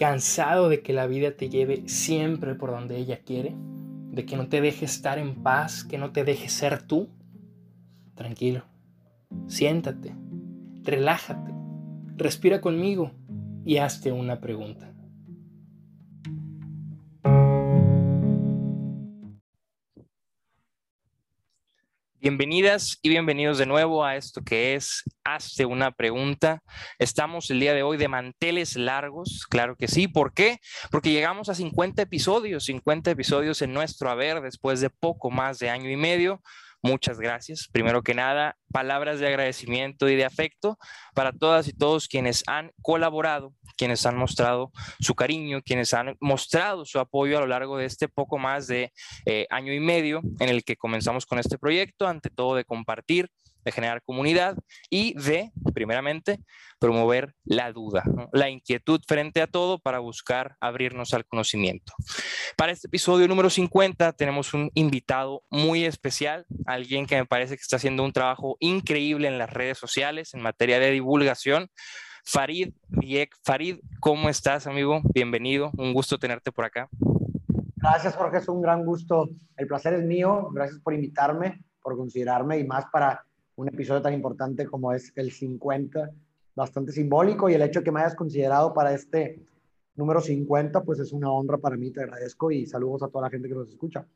[0.00, 4.48] cansado de que la vida te lleve siempre por donde ella quiere, de que no
[4.48, 7.10] te deje estar en paz, que no te deje ser tú,
[8.14, 8.62] tranquilo,
[9.46, 10.14] siéntate,
[10.84, 11.52] relájate,
[12.16, 13.10] respira conmigo
[13.66, 14.89] y hazte una pregunta.
[22.22, 26.62] Bienvenidas y bienvenidos de nuevo a esto que es Hazte una pregunta.
[26.98, 30.06] Estamos el día de hoy de manteles largos, claro que sí.
[30.06, 30.58] ¿Por qué?
[30.90, 35.70] Porque llegamos a 50 episodios, 50 episodios en nuestro haber después de poco más de
[35.70, 36.42] año y medio
[36.82, 37.68] muchas gracias.
[37.72, 40.78] Primero que nada, palabras de agradecimiento y de afecto
[41.14, 46.84] para todas y todos quienes han colaborado, quienes han mostrado su cariño, quienes han mostrado
[46.84, 48.92] su apoyo a lo largo de este poco más de
[49.26, 53.30] eh, año y medio en el que comenzamos con este proyecto, ante todo de compartir
[53.64, 54.56] de generar comunidad
[54.88, 56.40] y de, primeramente,
[56.78, 58.02] promover la duda,
[58.32, 61.92] la inquietud frente a todo para buscar abrirnos al conocimiento.
[62.56, 67.62] Para este episodio número 50 tenemos un invitado muy especial, alguien que me parece que
[67.62, 71.68] está haciendo un trabajo increíble en las redes sociales en materia de divulgación.
[72.24, 73.34] Farid Diek.
[73.44, 75.00] Farid, ¿cómo estás, amigo?
[75.14, 76.88] Bienvenido, un gusto tenerte por acá.
[77.76, 79.30] Gracias, Jorge, es un gran gusto.
[79.56, 80.50] El placer es mío.
[80.52, 83.24] Gracias por invitarme, por considerarme y más para
[83.60, 86.10] un episodio tan importante como es el 50,
[86.56, 89.38] bastante simbólico y el hecho de que me hayas considerado para este
[89.96, 93.30] número 50, pues es una honra para mí, te agradezco y saludos a toda la
[93.30, 94.06] gente que nos escucha.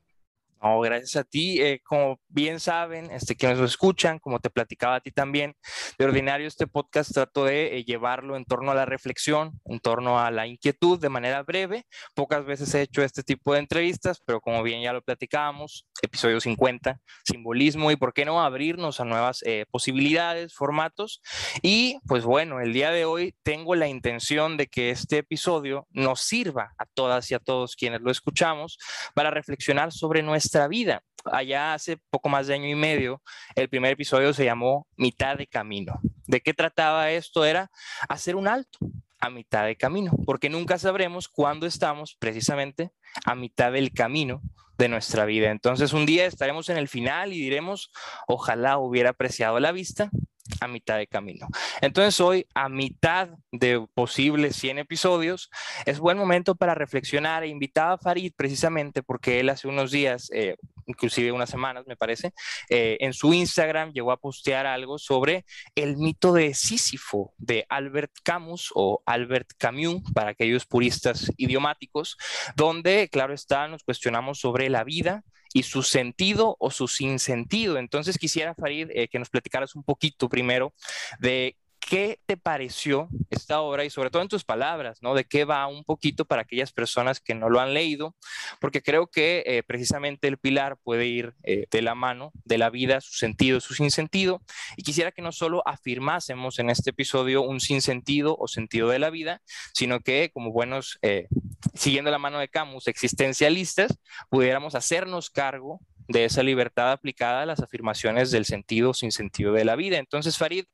[0.63, 1.61] No, gracias a ti.
[1.61, 5.55] Eh, como bien saben, este, que nos escuchan, como te platicaba a ti también,
[5.99, 10.19] de ordinario este podcast trato de eh, llevarlo en torno a la reflexión, en torno
[10.19, 11.87] a la inquietud de manera breve.
[12.15, 16.41] Pocas veces he hecho este tipo de entrevistas, pero como bien ya lo platicábamos, episodio
[16.41, 21.21] 50, simbolismo y por qué no abrirnos a nuevas eh, posibilidades, formatos.
[21.63, 26.21] Y pues bueno, el día de hoy tengo la intención de que este episodio nos
[26.21, 28.79] sirva a todas y a todos quienes lo escuchamos
[29.15, 31.03] para reflexionar sobre nuestra vida.
[31.25, 33.23] Allá hace poco más de año y medio,
[33.55, 36.01] el primer episodio se llamó Mitad de Camino.
[36.27, 37.45] ¿De qué trataba esto?
[37.45, 37.71] Era
[38.09, 38.79] hacer un alto
[39.21, 42.93] a mitad de camino, porque nunca sabremos cuándo estamos precisamente
[43.25, 44.43] a mitad del camino
[44.77, 45.51] de nuestra vida.
[45.51, 47.91] Entonces un día estaremos en el final y diremos,
[48.27, 50.11] ojalá hubiera apreciado la vista
[50.61, 51.49] a mitad de camino.
[51.81, 55.51] Entonces hoy, a mitad de posibles 100 episodios,
[55.87, 57.45] es buen momento para reflexionar.
[57.45, 60.57] E invitaba a Farid precisamente porque él hace unos días, eh,
[60.87, 62.33] inclusive unas semanas me parece,
[62.69, 65.45] eh, en su Instagram llegó a postear algo sobre
[65.75, 72.17] el mito de Sísifo de Albert Camus o Albert Camus para aquellos puristas idiomáticos,
[72.55, 75.25] donde, claro está, nos cuestionamos sobre la vida
[75.55, 77.79] y su sentido o su sinsentido.
[77.79, 80.75] Entonces quisiera, Farid, eh, que nos platicaras un poquito primero
[81.21, 85.15] de ¿Qué te pareció esta obra y sobre todo en tus palabras, ¿no?
[85.15, 88.17] De qué va un poquito para aquellas personas que no lo han leído,
[88.59, 92.71] porque creo que eh, precisamente el pilar puede ir eh, de la mano de la
[92.71, 94.41] vida, su sentido, su sinsentido,
[94.79, 99.11] y quisiera que no solo afirmásemos en este episodio un sinsentido o sentido de la
[99.11, 99.43] vida,
[99.75, 101.29] sino que como buenos, eh,
[101.75, 103.99] siguiendo la mano de Camus, existencialistas,
[104.31, 109.65] pudiéramos hacernos cargo de esa libertad aplicada a las afirmaciones del sentido sin sentido de
[109.65, 109.99] la vida.
[109.99, 110.67] Entonces, Farid,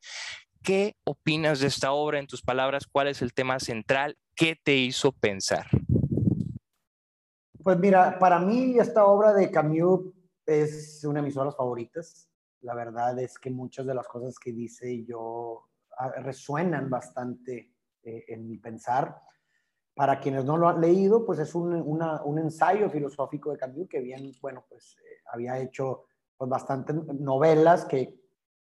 [0.62, 2.18] ¿Qué opinas de esta obra?
[2.18, 4.18] En tus palabras, ¿cuál es el tema central?
[4.36, 5.66] ¿Qué te hizo pensar?
[7.62, 10.12] Pues mira, para mí esta obra de Camus
[10.44, 12.28] es una de mis obras favoritas.
[12.60, 15.64] La verdad es que muchas de las cosas que dice yo
[15.96, 17.72] ah, resuenan bastante
[18.02, 19.16] eh, en mi pensar.
[19.94, 24.00] Para quienes no lo han leído, pues es un, un ensayo filosófico de Camus que
[24.00, 26.04] bien, bueno, pues eh, había hecho
[26.36, 28.19] pues bastantes novelas que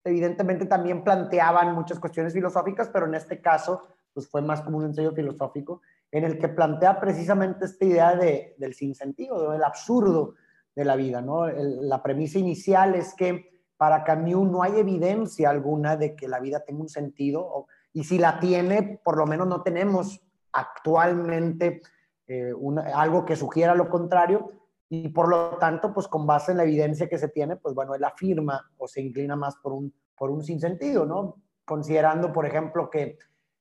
[0.04, 3.82] evidentemente también planteaban muchas cuestiones filosóficas, pero en este caso
[4.12, 5.80] pues fue más como un ensayo filosófico
[6.10, 10.34] en el que plantea precisamente esta idea de, del sinsentido, del absurdo
[10.74, 11.22] de la vida.
[11.22, 11.46] ¿no?
[11.46, 16.60] la premisa inicial es que para Camus no hay evidencia alguna de que la vida
[16.60, 20.22] tenga un sentido, y si la tiene, por lo menos no tenemos
[20.52, 21.82] actualmente
[22.26, 22.52] eh,
[22.94, 24.50] algo que sugiera lo contrario,
[24.94, 27.94] y por lo tanto, pues con base en la evidencia que se tiene, pues bueno,
[27.94, 31.42] él afirma o se inclina más por un, por un sinsentido, ¿no?
[31.64, 33.16] Considerando, por ejemplo, que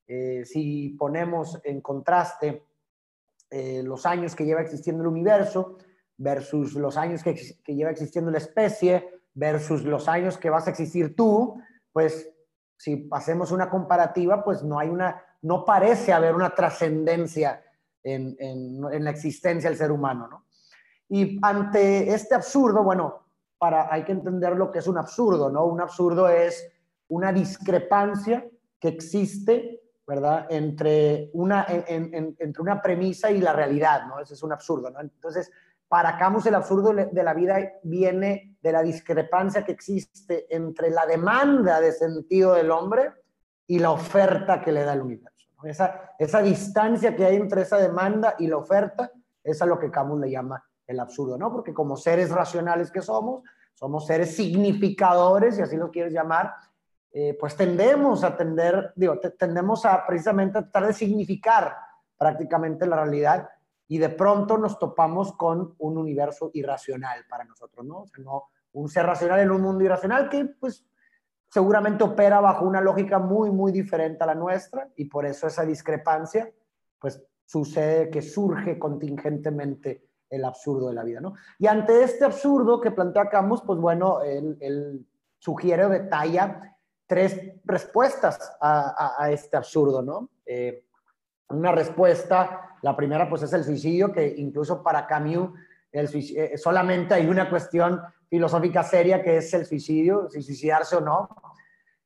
[0.07, 2.65] eh, si ponemos en contraste
[3.49, 5.77] eh, los años que lleva existiendo el universo
[6.17, 7.33] versus los años que,
[7.63, 11.55] que lleva existiendo la especie versus los años que vas a existir tú,
[11.93, 12.29] pues
[12.75, 17.63] si hacemos una comparativa, pues no hay una, no parece haber una trascendencia
[18.03, 20.45] en, en, en, la existencia del ser humano, ¿no?
[21.11, 23.25] Y ante este absurdo, bueno,
[23.57, 25.65] para, hay que entender lo que es un absurdo, ¿no?
[25.65, 26.67] Un absurdo es
[27.09, 28.47] una discrepancia
[28.79, 29.81] que existe
[30.11, 30.47] ¿verdad?
[30.49, 34.19] Entre una, entre una premisa y la realidad, ¿no?
[34.19, 34.99] Ese es un absurdo, ¿no?
[34.99, 35.49] Entonces,
[35.87, 41.05] para Camus el absurdo de la vida viene de la discrepancia que existe entre la
[41.05, 43.13] demanda de sentido del hombre
[43.67, 45.47] y la oferta que le da el universo.
[45.63, 49.11] Esa, esa distancia que hay entre esa demanda y la oferta
[49.43, 50.61] es a lo que Camus le llama
[50.91, 51.51] el absurdo, ¿no?
[51.51, 53.43] Porque como seres racionales que somos,
[53.73, 56.53] somos seres significadores, si así lo quieres llamar,
[57.11, 61.75] eh, pues tendemos a tender, digo, tendemos a precisamente a tratar de significar
[62.17, 63.49] prácticamente la realidad
[63.87, 68.01] y de pronto nos topamos con un universo irracional para nosotros, ¿no?
[68.01, 70.85] O sea, no un ser racional en un mundo irracional que pues
[71.49, 75.65] seguramente opera bajo una lógica muy, muy diferente a la nuestra y por eso esa
[75.65, 76.49] discrepancia
[76.99, 81.35] pues sucede que surge contingentemente el absurdo de la vida, ¿no?
[81.59, 85.05] Y ante este absurdo que plantea Camus, pues bueno, él,
[85.37, 87.35] sugiere o detalla tres
[87.65, 90.29] respuestas a, este absurdo, ¿no?
[90.45, 90.85] Eh,
[91.49, 95.49] una respuesta, la primera pues es el suicidio, que incluso para Camus
[95.91, 97.99] eh, solamente hay una cuestión
[98.29, 101.27] filosófica seria que es el suicidio, si suicidarse o no.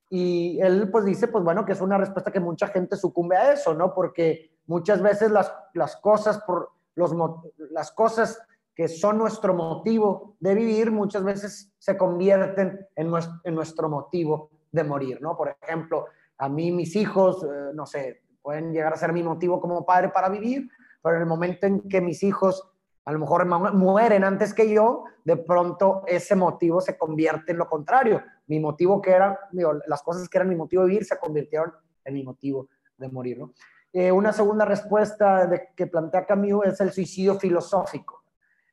[0.10, 3.54] Y él pues dice, pues bueno, que es una respuesta que mucha gente sucumbe a
[3.54, 3.94] eso, ¿no?
[3.94, 8.42] Porque muchas veces las, las cosas por las cosas
[8.74, 14.50] que son nuestro motivo de vivir muchas veces se convierten en nuestro, en nuestro motivo
[14.72, 15.38] de morir, ¿no?
[15.38, 16.06] Por ejemplo,
[16.38, 20.10] a mí mis hijos, eh, no sé, pueden llegar a ser mi motivo como padre
[20.10, 20.70] para vivir,
[21.02, 22.70] pero en el momento en que mis hijos
[23.06, 27.70] a lo mejor mueren antes que yo, de pronto ese motivo se convierte en lo
[27.70, 28.24] contrario.
[28.48, 29.40] Mi motivo que era,
[29.88, 31.72] las cosas que eran mi motivo de vivir se convirtieron
[32.04, 32.68] en mi motivo
[32.98, 33.54] de morir, ¿no?
[33.98, 38.26] Eh, una segunda respuesta de, que plantea Camus es el suicidio filosófico.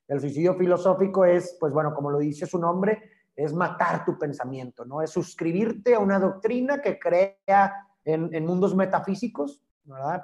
[0.08, 4.84] El suicidio filosófico es, pues bueno, como lo dice su nombre, es matar tu pensamiento,
[4.84, 5.00] ¿no?
[5.00, 7.36] Es suscribirte a una doctrina que crea
[8.04, 9.62] en, mundos metafísicos.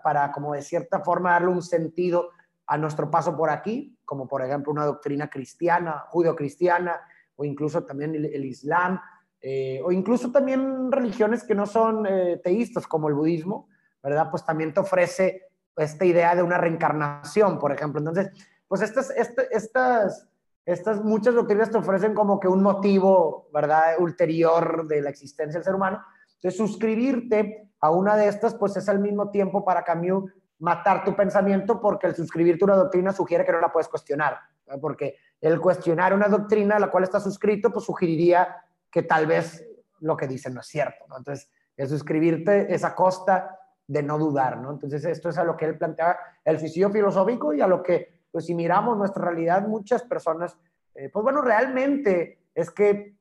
[0.03, 2.31] Para, como de cierta forma, darle un sentido
[2.67, 7.01] a nuestro paso por aquí, como por ejemplo una doctrina cristiana, judio-cristiana,
[7.37, 9.01] o incluso también el, Islam,
[9.41, 13.69] eh, o incluso también religiones que no son eh, teístas, como el budismo,
[14.08, 14.31] ¿verdad?
[14.31, 18.00] Pues también te ofrece esta idea de una reencarnación, por ejemplo.
[18.00, 18.31] Entonces,
[18.66, 20.28] pues estas, este, estas,
[20.64, 23.96] estas muchas doctrinas te ofrecen como que un motivo, ¿verdad?
[23.99, 26.02] Ulterior de la existencia del ser humano.
[26.37, 31.14] Entonces, suscribirte a una de estas, pues es al mismo tiempo para Camus matar tu
[31.14, 34.38] pensamiento porque el suscribirte a una doctrina sugiere que no la puedes cuestionar.
[34.81, 38.56] Porque el cuestionar una doctrina a la cual estás suscrito, pues sugeriría
[38.90, 39.64] que tal vez
[40.00, 41.05] lo que dicen no es cierto.
[41.16, 43.57] Entonces, el suscribirte es a costa
[43.88, 44.70] de no dudar, ¿no?
[44.70, 48.26] Entonces, esto es a lo que él plantea el suicidio filosófico y a lo que,
[48.31, 50.56] pues si miramos nuestra realidad, muchas personas,
[50.94, 53.17] eh, pues bueno, realmente es que,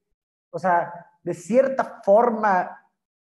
[0.52, 0.94] o sea,
[1.24, 2.86] de cierta forma,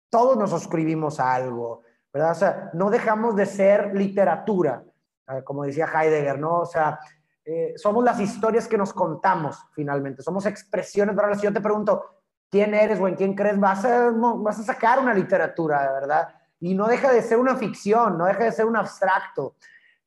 [0.09, 1.81] todos nos suscribimos a algo,
[2.13, 2.31] ¿verdad?
[2.31, 4.83] O sea, no dejamos de ser literatura,
[5.27, 6.59] eh, como decía Heidegger, ¿no?
[6.59, 6.99] O sea,
[7.43, 11.35] eh, somos las historias que nos contamos finalmente, somos expresiones, ¿verdad?
[11.35, 12.05] Si yo te pregunto,
[12.51, 13.59] ¿quién eres o en quién crees?
[13.59, 16.35] Vas a, vas a sacar una literatura, ¿verdad?
[16.61, 19.55] Y no deja de ser una ficción, no deja de ser un abstracto.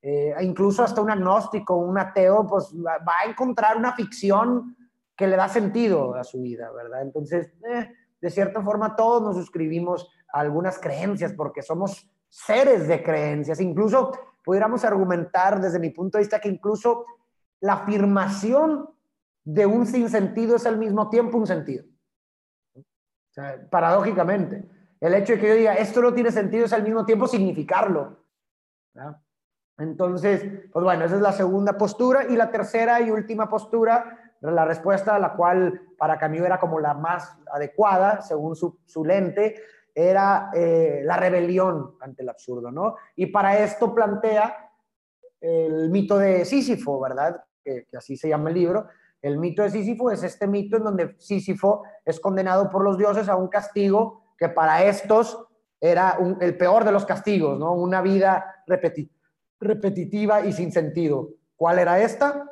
[0.00, 4.76] Eh, incluso hasta un agnóstico, un ateo, pues va a encontrar una ficción
[5.16, 7.02] que le da sentido a su vida, ¿verdad?
[7.02, 13.02] Entonces, eh, de cierta forma, todos nos suscribimos a algunas creencias porque somos seres de
[13.02, 13.61] creencias.
[13.61, 14.12] Incluso
[14.44, 17.06] pudiéramos argumentar desde mi punto de vista que incluso
[17.61, 18.90] la afirmación
[19.42, 21.84] de un sinsentido es al mismo tiempo un sentido.
[23.70, 24.74] paradójicamente.
[25.04, 28.25] El hecho de que yo diga, esto no tiene sentido es al mismo tiempo significarlo.
[29.76, 30.42] Entonces,
[30.73, 32.25] pues bueno, esa es la segunda postura.
[32.26, 36.80] Y la tercera y última postura, la respuesta a la cual para Camus era como
[36.80, 39.61] la más adecuada, según su, lente,
[39.94, 42.96] era eh, la rebelión ante el absurdo, ¿no?
[43.14, 44.70] Y para esto plantea
[45.38, 47.44] el mito de Sísifo, ¿verdad?
[47.62, 48.87] Que, así se llama el libro.
[49.20, 53.28] El mito de Sísifo es este mito en donde Sísifo es condenado por los dioses
[53.28, 55.47] a un castigo que para estos
[55.81, 57.75] era el peor de los castigos, ¿no?
[57.75, 58.64] Una vida
[59.61, 61.31] repetitiva y sin sentido.
[61.57, 62.49] ¿Cuál era esta?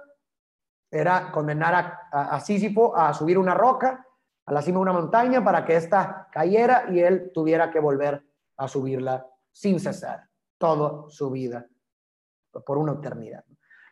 [0.90, 4.06] Era condenar a, Sísifo a subir una roca
[4.44, 8.22] a la cima de una montaña para que ésta cayera y él tuviera que volver
[8.58, 11.66] a subirla sin cesar toda su vida
[12.66, 13.44] por una eternidad.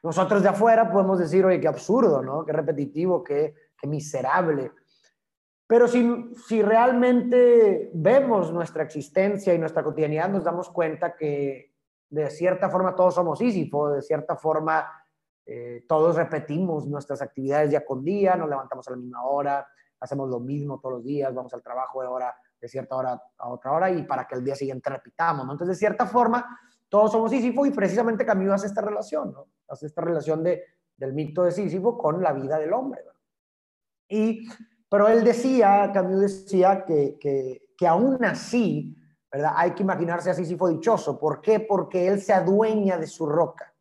[0.03, 2.45] Nosotros de afuera podemos decir, oye, qué absurdo, ¿no?
[2.45, 4.73] Qué repetitivo, qué, qué miserable.
[5.71, 11.73] Pero si, si realmente vemos nuestra existencia y nuestra cotidianidad, nos damos cuenta que
[12.09, 14.91] de cierta forma todos somos Sísifo, de cierta forma
[15.47, 19.65] eh, todos repetimos nuestras actividades día con día, nos levantamos a la misma hora,
[20.01, 23.49] hacemos lo mismo todos los días, vamos al trabajo de hora de cierta hora a
[23.49, 25.53] otra hora y para que el día siguiente repitamos, ¿no?
[25.53, 26.59] Entonces, de cierta forma,
[26.89, 29.47] todos somos Sísifo y precisamente Camus hace esta relación, ¿no?
[29.69, 30.65] Hace esta relación de,
[30.97, 33.05] del mito de Sísifo con la vida del hombre,
[34.09, 34.49] Y,
[34.91, 38.97] pero él decía, Camus decía que, que, que aún así,
[39.33, 39.53] ¿verdad?
[39.55, 41.19] Hay que imaginarse a Sísifo dichoso.
[41.19, 41.61] ¿Por qué?
[41.61, 43.73] Porque él se adueña de su roca.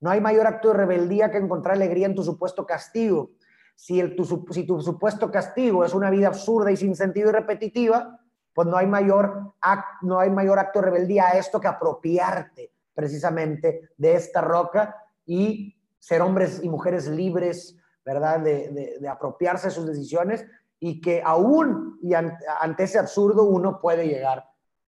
[0.00, 3.30] No hay mayor acto de rebeldía que encontrar alegría en tu supuesto castigo.
[3.74, 7.32] Si, el, tu, si tu supuesto castigo es una vida absurda y sin sentido y
[7.32, 8.20] repetitiva,
[8.52, 9.54] pues no hay mayor,
[10.02, 15.74] no hay mayor acto de rebeldía a esto que apropiarte precisamente de esta roca y
[15.98, 18.40] ser hombres y mujeres libres, ¿verdad?
[18.40, 20.46] De, de, apropiarse de sus decisiones
[20.78, 24.44] y que aún y ante, ese absurdo uno puede llegar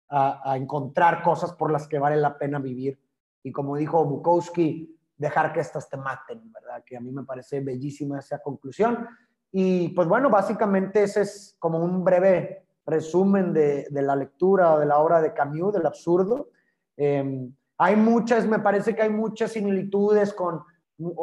[0.08, 3.00] a, a, encontrar cosas por las que vale la pena vivir.
[3.42, 6.82] Y como dijo Bukowski, dejar que estas te maten, ¿verdad?
[6.85, 9.06] Que a mí me parece bellísima esa conclusión.
[9.50, 14.87] Y pues bueno, básicamente ese es como un breve resumen de, de la lectura de
[14.87, 16.50] la obra de Camus, del absurdo.
[16.96, 20.62] Em, hay muchas, me parece que hay muchas similitudes con,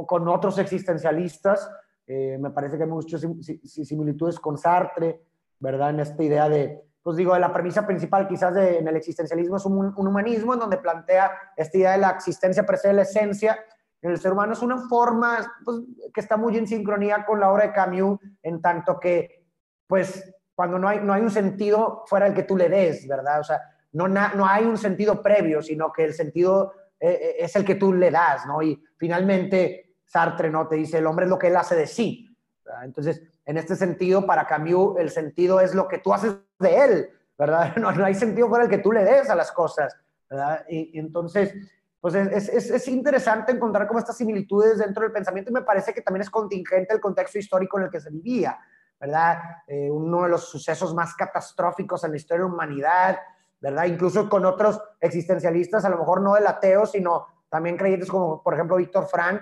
[0.05, 1.69] con otros existencialistas.
[2.05, 3.25] Eh, me parece que hay muchas
[3.63, 5.22] similitudes con Sartre,
[5.60, 5.91] ¿verdad?
[5.91, 9.65] En esta idea de, pues digo, la premisa principal quizás de, en el existencialismo es
[9.65, 13.57] un, humanismo en donde plantea esta idea de la existencia per se la esencia
[14.01, 14.53] en el ser humano.
[14.53, 15.81] Es una forma pues,
[16.13, 19.45] que está muy en sincronía con la obra de Camus, en tanto que,
[19.88, 23.39] pues, cuando no hay, no hay un sentido fuera del que tú le des, ¿verdad?
[23.39, 23.62] O sea,
[23.93, 27.75] no, no hay un sentido previo, sino que el sentido eh, eh, es el que
[27.75, 28.62] tú le das, ¿no?
[28.62, 29.83] Y finalmente
[30.13, 30.67] Sartre, ¿no?
[30.67, 32.38] Te dice, el hombre es lo que él hace de sí.
[32.84, 37.10] Entonces, en este sentido, para Camus, el sentido es lo que tú haces de él,
[37.36, 37.75] ¿verdad?
[37.77, 39.98] No, no hay sentido fuera el que tú le des a las cosas,
[40.29, 40.63] ¿verdad?
[40.70, 41.55] Y, entonces,
[42.00, 45.96] pues es, es, es, interesante encontrar como estas similitudes dentro del pensamiento y me parece
[45.96, 48.60] que también es contingente el contexto histórico en el que se vivía.
[49.00, 49.39] ¿verdad?
[49.67, 53.20] Eh, uno de los sucesos más catastróficos en la historia de la humanidad,
[53.60, 53.86] ¿verdad?
[53.86, 58.53] Incluso con otros existencialistas, a lo mejor no del ateo, sino también creyentes como, por
[58.53, 59.41] ejemplo, Víctor Frank,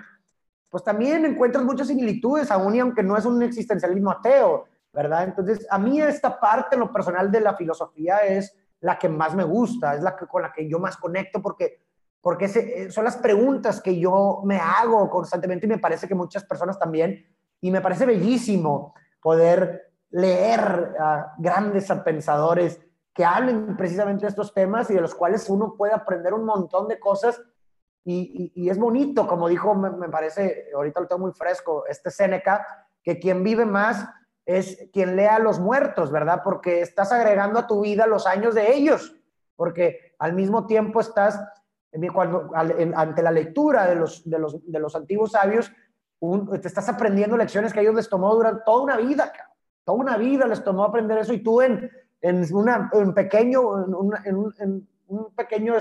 [0.72, 5.24] pues también encuentras muchas similitudes, aún y aunque no es un existencialismo ateo, ¿verdad?
[5.24, 9.44] Entonces, a mí esta parte, lo personal de la filosofía, es la que más me
[9.44, 11.82] gusta, es la que, con la que yo más conecto, porque,
[12.22, 16.42] porque eh, son las preguntas que yo me hago constantemente y me parece que muchas
[16.44, 17.22] personas también,
[17.60, 22.80] y me parece bellísimo poder leer a grandes pensadores
[23.12, 26.88] que hablen precisamente de estos temas y de los cuales uno puede aprender un montón
[26.88, 27.42] de cosas.
[28.04, 33.18] Y, es bonito, como dijo, me, parece, ahorita lo tengo muy fresco, este Seneca, que
[33.18, 34.08] quien vive más
[34.44, 36.42] es quien lea a los muertos, ¿verdad?
[36.42, 39.14] Porque estás agregando a tu vida los años de ellos,
[39.54, 41.40] porque al mismo tiempo estás,
[42.12, 45.72] cuando, ante la lectura de los, de los, de los antiguos sabios,
[46.60, 49.32] te estás aprendiendo lecciones que a ellos les tomó durante toda una vida,
[49.84, 51.90] toda una vida les tomó aprender eso y tú en,
[52.20, 55.74] en, una, en pequeño, en, un, un, pequeño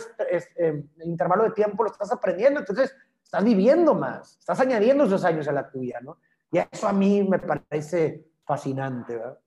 [0.57, 5.47] em, intervalo de tiempo lo estás aprendiendo, entonces estás viviendo más, estás añadiendo esos años
[5.47, 6.17] a la tuya, ¿no?
[6.51, 9.39] Y eso a mí me parece fascinante, ¿verdad?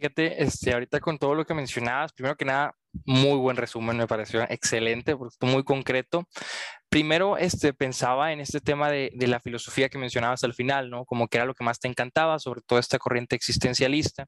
[0.00, 4.06] Fíjate, este, ahorita con todo lo que mencionabas, primero que nada, muy buen resumen, me
[4.06, 6.26] pareció excelente, porque muy concreto.
[6.88, 11.04] Primero, este, pensaba en este tema de, la filosofía que mencionabas al final, ¿no?
[11.04, 14.24] Como que era lo que más te encantaba, sobre todo esta corriente existencialista.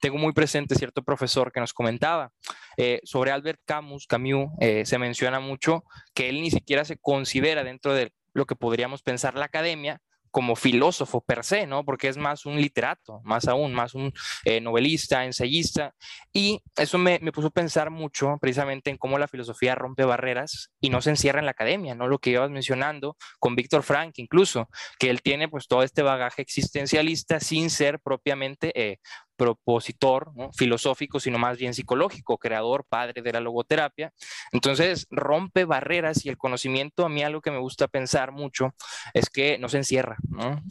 [0.00, 2.30] Tengo muy presente cierto profesor que nos comentaba
[2.76, 5.82] eh, sobre Albert Camus, Camus, eh, se menciona mucho
[6.14, 10.00] que él ni siquiera se considera dentro de lo que podríamos pensar la academia
[10.36, 11.82] como filósofo per se, ¿no?
[11.82, 14.12] Porque es más un literato, más aún, más un
[14.44, 15.94] eh, novelista, ensayista.
[16.30, 20.72] Y eso me, me, puso a pensar mucho precisamente en cómo la filosofía rompe barreras
[20.78, 22.06] y no se encierra en la academia, ¿no?
[22.06, 26.42] Lo que ibas mencionando con Víctor Frank, incluso, que él tiene pues todo este bagaje
[26.42, 28.98] existencialista sin ser propiamente eh,
[29.36, 34.12] propositor filosófico, sino más bien psicológico, creador, padre de la logoterapia.
[34.52, 38.74] Entonces, rompe barreras y el conocimiento, a mí algo que me gusta pensar mucho
[39.14, 40.16] es que no se encierra.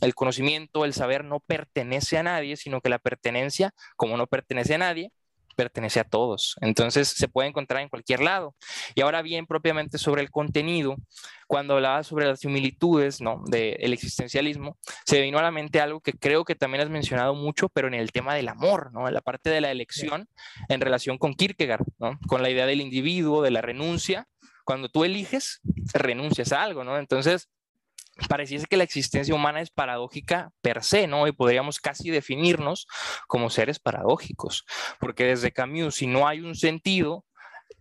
[0.02, 4.76] El conocimiento, el saber no pertenece a nadie, sino que la pertenencia, como no pertenece
[4.76, 5.12] a nadie,
[5.56, 6.56] pertenece a todos.
[6.62, 8.56] Entonces se puede encontrar en cualquier lado.
[8.94, 10.98] Y ahora bien, propiamente sobre el contenido,
[11.48, 13.44] cuando hablaba sobre las similitudes ¿no?
[13.48, 17.70] del existencialismo, se vino a la mente algo que creo que también has mencionado mucho,
[17.70, 19.08] pero en el tema del amor, ¿no?
[19.08, 20.28] en la parte de la elección
[20.70, 22.20] en relación con Kierkegaard, ¿no?
[22.28, 24.28] con la idea del individuo, de la renuncia.
[24.64, 25.62] Cuando tú eliges,
[25.94, 26.98] renuncias a algo, ¿no?
[26.98, 27.50] Entonces,
[28.30, 31.28] pareciese que la existencia humana es paradójica per se, ¿no?
[31.28, 32.88] Y podríamos casi definirnos
[33.28, 34.66] como seres paradójicos,
[35.00, 37.26] porque desde Camus, si no hay un sentido,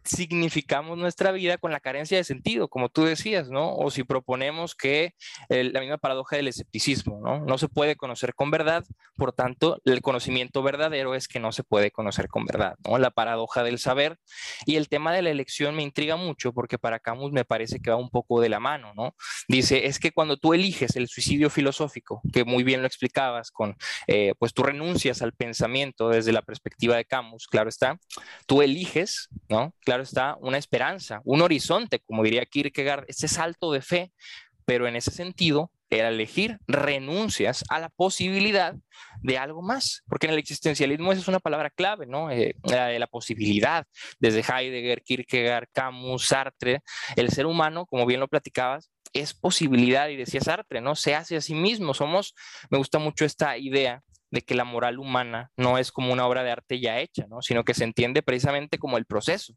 [0.05, 3.75] significamos nuestra vida con la carencia de sentido, como tú decías, ¿no?
[3.75, 5.15] O si proponemos que
[5.49, 7.41] la misma paradoja del escepticismo, ¿no?
[7.41, 8.85] No se puede conocer con verdad,
[9.17, 12.99] por tanto, el conocimiento verdadero es que no se puede conocer con verdad, ¿no?
[12.99, 14.19] La paradoja del saber.
[14.67, 17.91] Y el tema de la elección me intriga mucho porque para Camus me parece que
[17.91, 19.15] va un poco de la mano, ¿no?
[19.49, 23.77] Dice, es que cuando tú eliges el suicidio filosófico, que muy bien lo explicabas con,
[24.07, 27.99] eh, pues tú renuncias al pensamiento desde la perspectiva de Camus, claro está,
[28.47, 29.75] tú eliges, ¿no?
[29.85, 34.13] Claro está, una esperanza, un horizonte, como diría Kierkegaard, ese salto de fe,
[34.65, 38.75] pero en ese sentido, el elegir renuncias a la posibilidad
[39.23, 42.31] de algo más, porque en el existencialismo esa es una palabra clave, ¿no?
[42.31, 43.87] Eh, la de la posibilidad,
[44.19, 46.83] desde Heidegger, Kierkegaard, Camus, Sartre,
[47.17, 50.97] el ser humano, como bien lo platicabas, es posibilidad, y decía Sartre, ¿no?
[50.97, 52.35] Se hace a sí mismo, somos,
[52.71, 54.03] me gusta mucho esta idea
[54.35, 57.41] de que la moral humana no es como una obra de arte ya hecha, ¿no?
[57.41, 59.55] sino que se entiende precisamente como el proceso.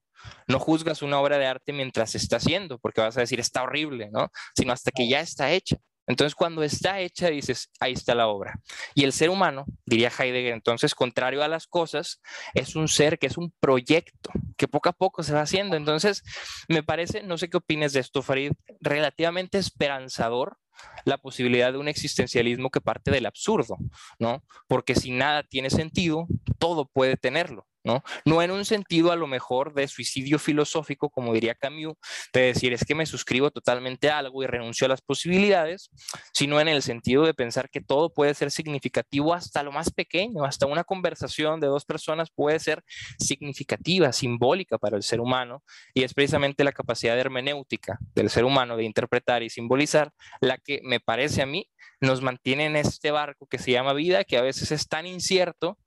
[0.47, 3.63] No juzgas una obra de arte mientras se está haciendo, porque vas a decir está
[3.63, 4.29] horrible, ¿no?
[4.55, 5.77] sino hasta que ya está hecha.
[6.07, 8.59] Entonces, cuando está hecha, dices, ahí está la obra.
[8.95, 12.21] Y el ser humano, diría Heidegger, entonces, contrario a las cosas,
[12.53, 15.75] es un ser que es un proyecto, que poco a poco se va haciendo.
[15.75, 16.23] Entonces,
[16.69, 20.57] me parece, no sé qué opines de esto, Farid, relativamente esperanzador
[21.05, 23.77] la posibilidad de un existencialismo que parte del absurdo,
[24.19, 24.43] ¿no?
[24.67, 26.27] Porque si nada tiene sentido,
[26.59, 27.67] todo puede tenerlo.
[27.87, 28.41] ¿No?
[28.41, 31.95] en un sentido a lo mejor de suicidio filosófico, como diría Camus,
[32.33, 35.89] de decir es que me suscribo totalmente a algo y renuncio a las posibilidades,
[36.33, 40.43] sino en el sentido de pensar que todo puede ser significativo hasta lo más pequeño,
[40.43, 42.83] hasta una conversación de dos personas puede ser
[43.19, 45.63] significativa, simbólica para el ser humano,
[45.93, 50.81] y es precisamente la capacidad hermenéutica del ser humano de interpretar y simbolizar la que
[50.83, 54.41] me parece a mí nos mantiene en este barco que se llama vida, que a
[54.41, 55.77] veces es tan incierto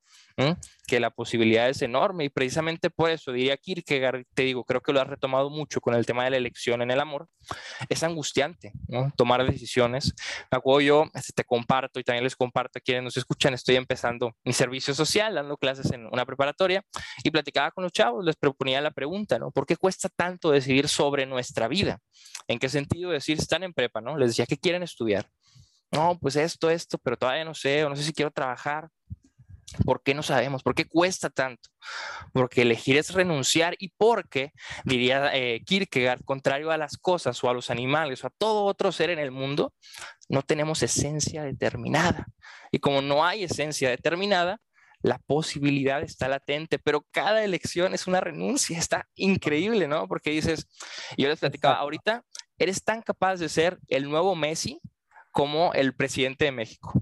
[0.86, 4.92] que la posibilidad es enorme y precisamente por eso diría Kierkegaard, te digo, creo que
[4.92, 7.28] lo has retomado mucho con el tema de la elección en el amor,
[7.88, 8.72] es angustiante.
[9.16, 10.14] Tomar decisiones.
[10.50, 13.76] Me acuerdo yo, este, te comparto y también les comparto a quienes nos escuchan, estoy
[13.76, 16.84] empezando mi servicio social, dando clases en una preparatoria
[17.22, 19.38] y platicaba con los chavos, les proponía la pregunta.
[19.54, 22.00] ¿Por qué cuesta tanto decidir sobre nuestra vida?
[22.48, 24.16] ¿En qué sentido decir, están en prepa, ¿no?
[24.16, 25.30] Les decía, ¿qué quieren estudiar?
[25.92, 28.88] No, pues esto, esto, pero todavía no sé, o no sé si quiero trabajar.
[29.84, 30.62] ¿Por qué no sabemos?
[30.62, 31.70] ¿Por qué cuesta tanto?
[32.32, 34.52] Porque elegir es renunciar y porque,
[34.84, 38.92] diría eh, Kierkegaard, contrario a las cosas o a los animales o a todo otro
[38.92, 39.72] ser en el mundo,
[40.28, 42.26] no tenemos esencia determinada.
[42.72, 44.60] Y como no hay esencia determinada,
[45.02, 50.06] la posibilidad está latente, pero cada elección es una renuncia, está increíble, ¿no?
[50.08, 50.68] Porque dices,
[51.16, 52.24] yo les platicaba, ahorita
[52.58, 54.80] eres tan capaz de ser el nuevo Messi
[55.30, 56.92] como el presidente de México.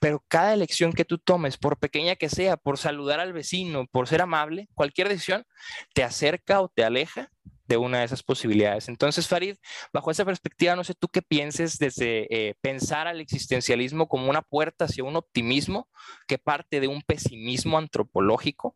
[0.00, 4.08] Pero cada elección que tú tomes, por pequeña que sea, por saludar al vecino, por
[4.08, 5.44] ser amable, cualquier decisión
[5.94, 7.30] te acerca o te aleja
[7.66, 8.88] de una de esas posibilidades.
[8.88, 9.56] Entonces, Farid,
[9.92, 14.42] bajo esa perspectiva, no sé tú qué pienses desde eh, pensar al existencialismo como una
[14.42, 15.88] puerta hacia un optimismo
[16.26, 18.74] que parte de un pesimismo antropológico.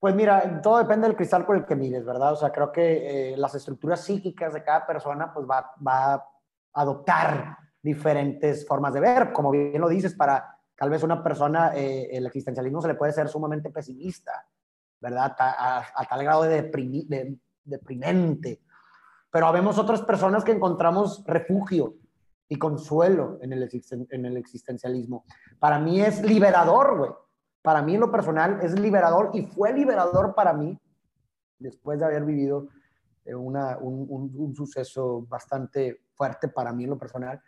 [0.00, 2.32] Pues mira, todo depende del cristal por el que mires, ¿verdad?
[2.32, 6.24] O sea, creo que eh, las estructuras psíquicas de cada persona pues va, va a
[6.74, 9.32] adoptar diferentes formas de ver.
[9.32, 13.12] Como bien lo dices, para tal vez una persona, eh, el existencialismo se le puede
[13.12, 14.46] ser sumamente pesimista,
[15.00, 15.34] ¿verdad?
[15.38, 18.62] A, tal grado de, deprimente.
[19.30, 21.96] Pero habemos otras personas que encontramos refugio
[22.48, 23.68] y consuelo en el,
[24.10, 25.24] en el existencialismo.
[25.58, 27.10] Para mí es liberador, güey.
[27.62, 30.78] Para mí en lo personal es liberador y fue liberador para mí
[31.58, 32.68] después de haber vivido
[33.24, 37.40] eh, una, un, un, un, suceso bastante fuerte para mí en lo personal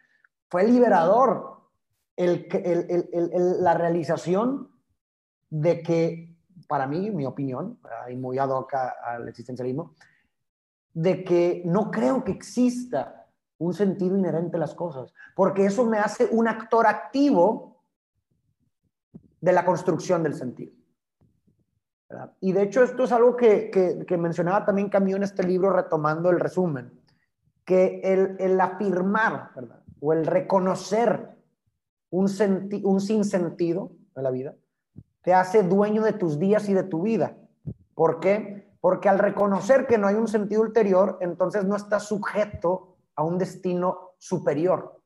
[0.55, 1.65] fue liberador
[2.17, 4.71] la realización
[5.51, 6.37] de que,
[6.69, 9.97] para mí, mi opinión, y muy ad hoc al existencialismo,
[10.93, 13.27] de que no creo que exista
[13.59, 17.83] un sentido inherente a las cosas, porque eso me hace un actor activo
[19.41, 20.73] de la construcción del sentido.
[22.39, 23.73] Y de hecho esto es algo que,
[24.07, 26.93] que, mencionaba también Camilo en este libro retomando el resumen,
[27.65, 29.84] que el, el afirmar, ¿verdad?
[30.05, 31.31] O el reconocer
[32.11, 32.31] un,
[32.85, 34.55] un sinsentido de la vida,
[35.23, 37.39] te hace dueño de tus días y de tu vida.
[37.95, 38.77] ¿Por qué?
[38.83, 43.39] Porque al reconocer que no hay un sentido ulterior, entonces no estás sujeto a un
[43.39, 45.01] destino superior,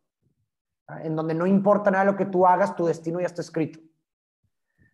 [1.05, 3.79] en donde no importa nada lo que tú hagas, tu destino ya está escrito.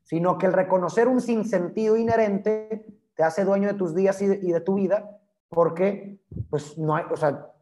[0.02, 4.38] Sino que el reconocer un sinsentido inherente te hace dueño de tus días y de,
[4.42, 7.53] y de tu vida, porque pues no hay, o sea,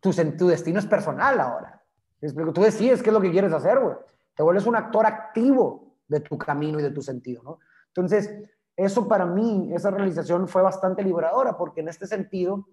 [0.00, 1.82] tu, tu destino es personal ahora.
[2.20, 3.96] Tú decides qué es lo que quieres hacer, güey.
[4.34, 7.58] Te vuelves un actor activo de tu camino y de tu sentido, ¿no?
[7.88, 8.30] Entonces,
[8.76, 12.66] eso para mí, esa realización fue bastante liberadora, porque en este sentido,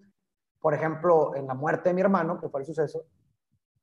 [0.60, 3.04] por ejemplo, en la muerte de mi hermano, que fue el suceso,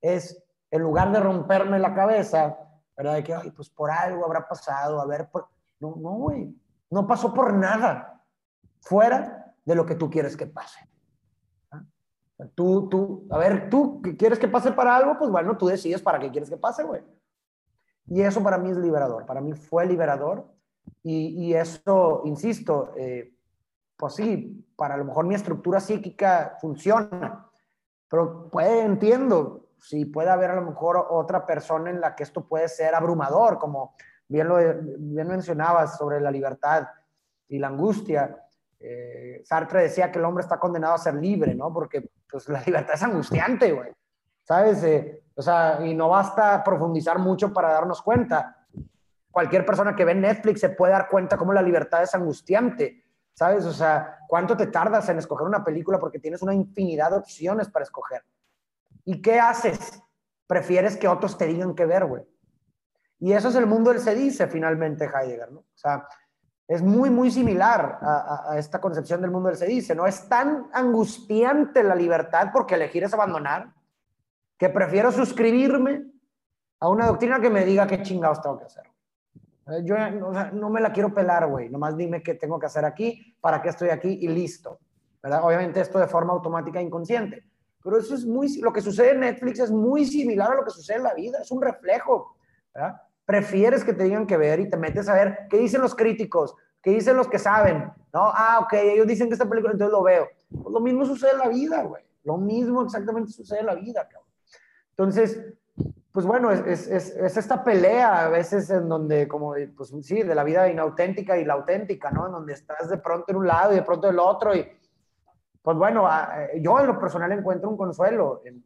[0.02, 2.58] es en lugar de romperme la cabeza,
[2.96, 3.16] ¿verdad?
[3.16, 5.48] De que, ay, pues por algo habrá pasado, a ver, por...
[5.80, 6.56] no, no, güey,
[6.90, 8.24] no pasó por nada,
[8.80, 10.80] fuera de lo que tú quieres que pase.
[12.56, 16.20] Tú, tú, a ver, tú quieres que pase para algo, pues bueno, tú decides para
[16.20, 17.02] qué quieres que pase, güey.
[18.08, 20.46] Y eso para mí es liberador, para mí fue liberador
[21.04, 23.34] y, eso, insisto, eh,
[23.96, 27.50] pues sí, para a lo mejor mi estructura psíquica funciona,
[28.10, 32.48] pero puede, entiendo, si puede haber a lo mejor otra persona en la que esto
[32.48, 33.96] puede ser abrumador, como
[34.28, 36.88] bien lo bien mencionabas sobre la libertad
[37.48, 38.38] y la angustia.
[38.80, 41.72] Eh, Sartre decía que el hombre está condenado a ser libre, ¿no?
[41.74, 43.92] Porque pues la libertad es angustiante, güey.
[44.44, 44.84] ¿Sabes?
[44.84, 48.64] Eh, o sea, y no basta profundizar mucho para darnos cuenta
[49.34, 53.66] cualquier persona que ve Netflix se puede dar cuenta cómo la libertad es angustiante, ¿sabes?
[53.66, 57.68] O sea, ¿cuánto te tardas en escoger una película porque tienes una infinidad de opciones
[57.68, 58.24] para escoger?
[59.06, 60.02] ¿Y qué haces?
[60.46, 62.24] Prefieres que otros te digan qué ver, güey.
[63.20, 65.62] Y eso es el mundo del se dice finalmente Heidegger, ¿no?
[65.62, 66.08] O sea,
[66.68, 70.08] es muy, muy similar a, esta concepción del mundo del se dice, ¿no?
[70.08, 73.74] Es tan angustiante la libertad porque elegir es abandonar,
[74.58, 76.06] que prefiero suscribirme
[76.80, 78.84] a una doctrina que me diga qué chingados tengo que hacer.
[79.68, 79.96] Eh, yo
[80.54, 81.70] no me la quiero pelar, güey.
[81.70, 84.80] Nomás dime qué tengo que hacer aquí, para qué estoy aquí y listo.
[85.22, 85.44] ¿verdad?
[85.44, 87.44] Obviamente esto de forma automática e inconsciente.
[87.84, 90.72] Pero eso es muy, lo que sucede en Netflix es muy similar a lo que
[90.72, 91.40] sucede en la vida.
[91.42, 92.38] Es un reflejo.
[92.74, 93.02] ¿verdad?
[93.26, 96.56] Prefieres que te digan que ver y te metes a ver qué dicen los críticos,
[96.82, 97.92] qué dicen los que saben.
[98.14, 98.32] ¿no?
[98.34, 100.28] Ah, ok, ellos dicen que esta película, entonces lo veo.
[100.50, 102.04] Pues lo mismo sucede en la vida, güey.
[102.24, 104.30] Lo mismo exactamente sucede en la vida, cabrón.
[104.90, 105.42] Entonces,
[106.12, 110.36] pues bueno, es, es, es, esta pelea a veces en donde, como, pues sí, de
[110.36, 112.28] la vida inauténtica y la auténtica, ¿no?
[112.28, 114.56] En donde estás de pronto en un lado y de pronto en el otro.
[114.56, 114.70] Y
[115.64, 116.08] pues bueno,
[116.62, 118.64] yo en lo personal encuentro un consuelo en,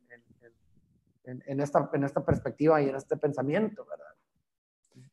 [1.23, 4.16] en, en, esta, en esta perspectiva y en este pensamiento, ¿verdad?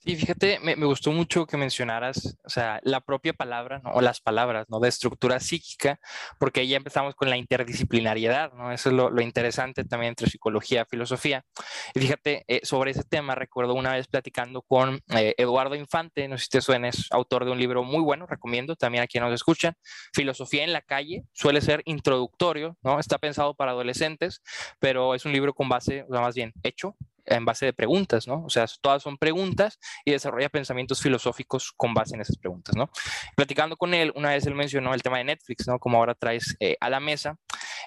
[0.04, 3.90] Sí, fíjate, me, gustó mucho que mencionaras, o sea, la propia palabra, ¿no?
[3.92, 4.78] o las palabras, ¿no?
[4.78, 5.98] De estructura psíquica,
[6.38, 8.70] porque ahí ya empezamos con la interdisciplinariedad, ¿no?
[8.70, 11.46] Eso es lo, interesante también entre psicología filosofía.
[11.94, 16.36] Y fíjate, eh, sobre ese tema, recuerdo una vez platicando con eh, Eduardo Infante, no
[16.36, 19.30] sé si te suena, es autor de un libro muy bueno, recomiendo también a quienes
[19.30, 19.72] nos escuchan,
[20.12, 23.00] Filosofía en la calle, suele ser introductorio, ¿no?
[23.00, 24.42] Está pensado para adolescentes,
[24.78, 26.94] pero es un libro con base, o más bien hecho
[27.26, 28.44] en base de preguntas, ¿no?
[28.44, 32.90] O sea, todas son preguntas y desarrolla pensamientos filosóficos con base en esas preguntas, ¿no?
[33.36, 35.78] Platicando con él, una vez él mencionó el tema de Netflix, ¿no?
[35.78, 37.36] Como ahora traes eh, a la mesa,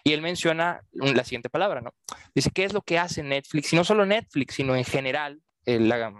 [0.04, 1.94] y él menciona la siguiente palabra, ¿no?
[2.34, 3.74] Dice, ¿qué es lo que hace Netflix?
[3.74, 6.14] Y no solo Netflix, sino en general, eh, la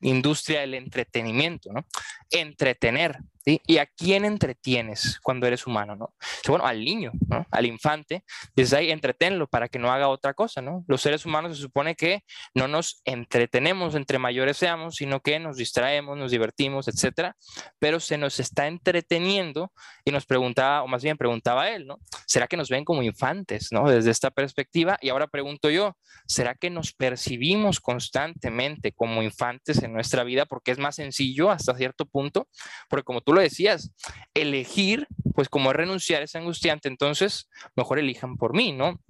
[0.00, 1.86] industria del entretenimiento, ¿no?
[2.30, 6.14] Entretener, ¿Y a quién entretienes cuando eres humano, no?
[6.46, 7.46] Bueno, al niño, ¿no?
[7.50, 8.22] Al infante,
[8.54, 10.84] dices ahí, entretenlo para que no haga otra cosa, ¿no?
[10.86, 12.22] Los seres humanos se supone que
[12.54, 17.34] no nos entretenemos entre mayores seamos, sino que nos distraemos, nos divertimos, etcétera,
[17.78, 19.72] pero se nos está entreteniendo
[20.04, 21.98] y nos preguntaba, o más bien preguntaba él, ¿no?
[22.26, 23.88] ¿Será que nos ven como infantes, ¿no?
[23.88, 29.94] Desde esta perspectiva, y ahora pregunto yo, ¿será que nos percibimos constantemente como infantes en
[29.94, 32.48] nuestra vida porque es más sencillo hasta cierto punto?
[32.88, 33.90] Porque como tú lo decías,
[34.34, 39.00] elegir, pues como es renunciar es angustiante, entonces mejor elijan por mí, ¿no?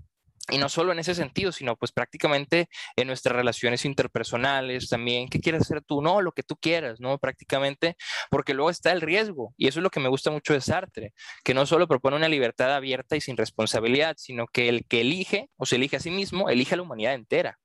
[0.51, 5.29] Y no solo en ese sentido, sino pues prácticamente en nuestras relaciones interpersonales también.
[5.29, 6.03] ¿Qué quieres hacer tú?
[6.03, 7.19] No, lo que tú quieras, ¿no?
[7.19, 7.97] Prácticamente,
[8.31, 9.55] porque luego está el riesgo.
[9.57, 11.13] Y eso es lo que me gusta mucho de Sartre,
[11.45, 15.51] que no solo propone una libertad abierta y sin responsabilidad, sino que el que elige
[15.57, 17.59] o se elige a sí mismo, elige a la humanidad entera.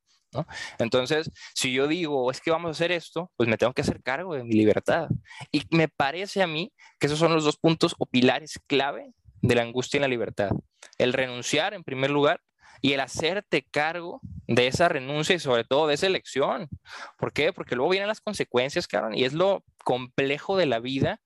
[0.79, 4.01] Entonces, si yo digo, es que vamos a hacer esto, pues me tengo que hacer
[4.01, 5.07] cargo de mi libertad.
[5.51, 9.55] Y me parece a mí que esos son los dos puntos o pilares clave de
[9.55, 10.49] la angustia y la libertad.
[10.97, 12.41] El renunciar, en primer lugar,
[12.81, 16.69] y el hacerte cargo de esa renuncia y sobre todo de esa elección.
[17.17, 17.53] ¿Por qué?
[17.53, 21.19] Porque luego vienen las consecuencias, Karen, y es lo complejo de la vida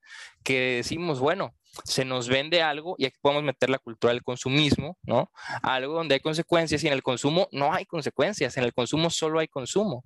[0.44, 4.98] que decimos, bueno, se nos vende algo y aquí podemos meter la cultura del consumismo,
[5.04, 5.32] ¿no?
[5.62, 9.40] Algo donde hay consecuencias y en el consumo no hay consecuencias, en el consumo solo
[9.40, 10.04] hay consumo.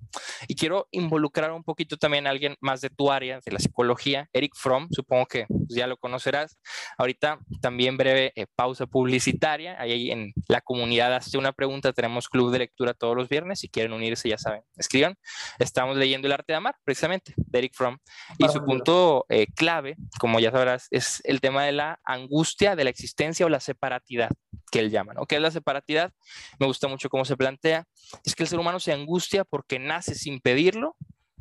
[0.48, 4.28] Y quiero involucrar un poquito también a alguien más de tu área, de la psicología,
[4.32, 6.58] Eric Fromm, supongo que ya lo conocerás.
[6.98, 12.52] Ahorita también breve eh, pausa publicitaria, ahí en la comunidad hace una pregunta, tenemos club
[12.52, 15.16] de lectura todos los viernes, si quieren unirse ya saben, escriban.
[15.58, 17.98] Estamos leyendo El arte de amar, precisamente, de Eric Fromm.
[18.38, 22.84] Y su punto eh, clave, como ya sabrás, es el tema de la angustia de
[22.84, 24.30] la existencia o la separatidad,
[24.70, 25.26] que él llama, ¿no?
[25.26, 26.12] ¿Qué es la separatidad?
[26.58, 27.86] Me gusta mucho cómo se plantea.
[28.24, 30.96] Es que el ser humano se angustia porque nace sin pedirlo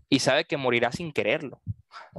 [0.10, 1.62] y sabe que morirá sin quererlo.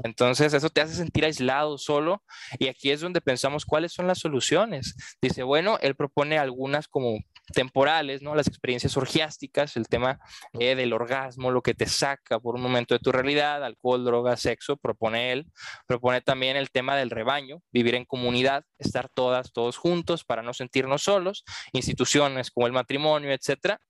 [0.03, 2.23] Entonces, eso te hace sentir aislado, solo,
[2.59, 4.97] y aquí es donde pensamos cuáles son las soluciones.
[5.21, 7.19] Dice, bueno, él propone algunas como
[7.53, 8.35] temporales, ¿no?
[8.35, 10.19] Las experiencias orgiásticas, el tema
[10.59, 14.37] eh, del orgasmo, lo que te saca por un momento de tu realidad, alcohol, droga,
[14.37, 15.47] sexo, propone él.
[15.87, 20.55] Propone también el tema del rebaño, vivir en comunidad, estar todas, todos juntos para no
[20.55, 23.81] sentirnos solos, instituciones como el matrimonio, etcétera.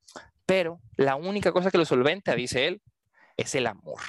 [0.46, 2.82] Pero la única cosa que lo solventa, dice él,
[3.36, 4.00] es el amor.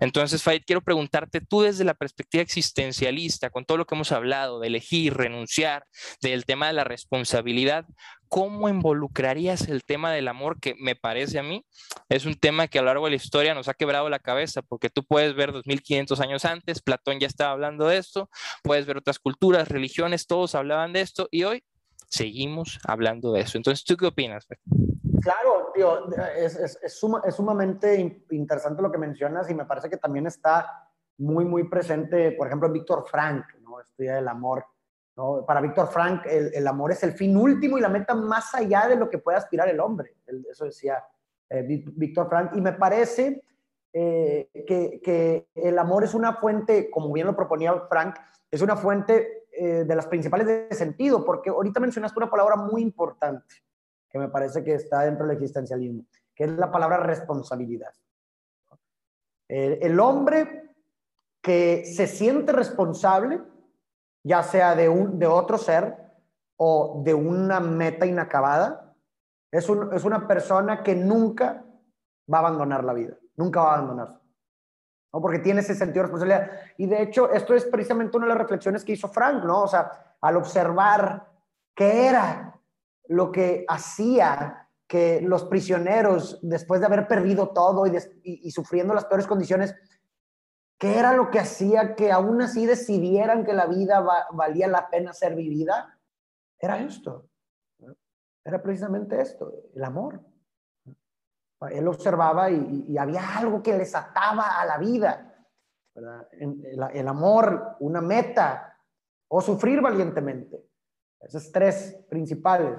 [0.00, 4.60] Entonces, Farid, quiero preguntarte tú desde la perspectiva existencialista, con todo lo que hemos hablado
[4.60, 5.86] de elegir, renunciar,
[6.22, 7.86] del tema de la responsabilidad,
[8.30, 11.66] ¿cómo involucrarías el tema del amor que me parece a mí
[12.08, 14.62] es un tema que a lo largo de la historia nos ha quebrado la cabeza?
[14.62, 18.30] Porque tú puedes ver 2500 años antes, Platón ya estaba hablando de esto,
[18.62, 21.64] puedes ver otras culturas, religiones, todos hablaban de esto y hoy
[22.08, 23.58] seguimos hablando de eso.
[23.58, 24.46] Entonces, ¿tú qué opinas?
[25.20, 27.00] Claro, tío, es, es, es,
[27.34, 30.88] sumamente interesante lo que mencionas y me parece que también está
[31.18, 33.80] muy, muy presente, por ejemplo, Víctor Frank, ¿no?
[33.80, 34.64] Estudia el amor.
[35.14, 38.96] Para Víctor Frank, el, amor es el fin último y la meta más allá de
[38.96, 40.14] lo que puede aspirar el hombre.
[40.50, 41.04] Eso decía
[41.50, 42.52] eh, Víctor Frank.
[42.54, 43.42] Y me parece
[43.92, 48.16] eh, que, el amor es una fuente, como bien lo proponía Frank,
[48.50, 52.80] es una fuente eh, de las principales de sentido, porque ahorita mencionaste una palabra muy
[52.80, 53.56] importante
[54.08, 57.92] que me parece que está dentro del existencialismo, que es la palabra responsabilidad.
[59.46, 60.70] El hombre
[61.40, 63.40] que se siente responsable,
[64.22, 65.96] ya sea de, un, de otro ser
[66.56, 68.94] o de una meta inacabada,
[69.50, 71.64] es, un, es una persona que nunca
[72.32, 74.20] va a abandonar la vida, nunca va a abandonarse.
[75.12, 75.20] ¿no?
[75.20, 76.50] Porque tiene ese sentido de responsabilidad.
[76.76, 79.62] Y de hecho, esto es precisamente una de las reflexiones que hizo Frank, ¿no?
[79.62, 81.28] O sea, al observar
[81.74, 82.60] qué era
[83.08, 89.04] lo que hacía que los prisioneros, después de haber perdido todo y, y, sufriendo las
[89.04, 89.72] peores condiciones,
[90.80, 95.12] ¿qué era lo que hacía que aún así decidieran que la vida valía la pena
[95.12, 95.98] ser vivida?
[96.58, 97.28] Era esto.
[98.42, 100.20] Era precisamente esto, el amor.
[101.70, 105.46] Él observaba y, había algo que les ataba a la vida.
[105.94, 108.74] El, amor, una meta,
[109.28, 110.64] o sufrir valientemente.
[111.20, 112.74] Esos tres principales,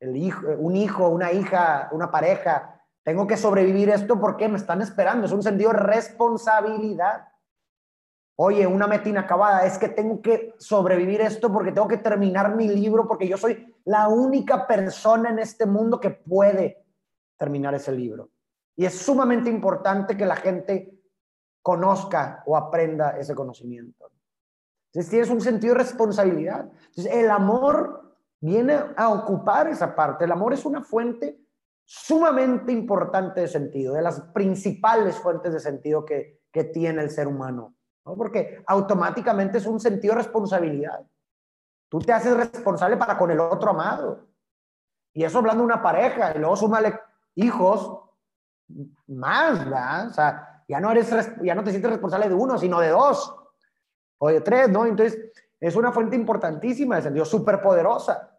[0.00, 2.82] El hijo, un hijo, una hija, una pareja.
[3.04, 5.26] Tengo que sobrevivir esto porque me están esperando.
[5.26, 7.28] Es un sentido de responsabilidad.
[8.36, 12.66] Oye, una meta inacabada, es que tengo que sobrevivir esto porque tengo que terminar mi
[12.66, 16.84] libro, porque yo soy la única persona en este mundo que puede
[17.36, 18.30] terminar ese libro.
[18.74, 20.98] Y es sumamente importante que la gente
[21.60, 24.10] conozca o aprenda ese conocimiento.
[24.86, 26.70] Entonces tienes un sentido de responsabilidad.
[26.86, 30.24] Entonces el amor viene a ocupar esa parte.
[30.24, 31.38] El amor es una fuente
[31.84, 36.40] sumamente importante de sentido, de las principales fuentes de sentido que
[36.72, 37.74] tiene el ser humano.
[38.04, 38.16] ¿No?
[38.16, 41.06] Porque automáticamente es un sentido de responsabilidad.
[41.88, 44.26] Tú te haces responsable para con el otro amado.
[45.12, 46.98] Y eso hablando de una pareja, y luego súmale
[47.34, 48.00] hijos,
[49.06, 50.08] más, ¿verdad?
[50.08, 51.10] O sea, ya no, eres,
[51.42, 53.36] ya no te sientes responsable de uno, sino de dos
[54.18, 54.86] o de tres, ¿no?
[54.86, 55.18] Entonces,
[55.60, 58.30] es una fuente importantísima de sentido, súper poderosa.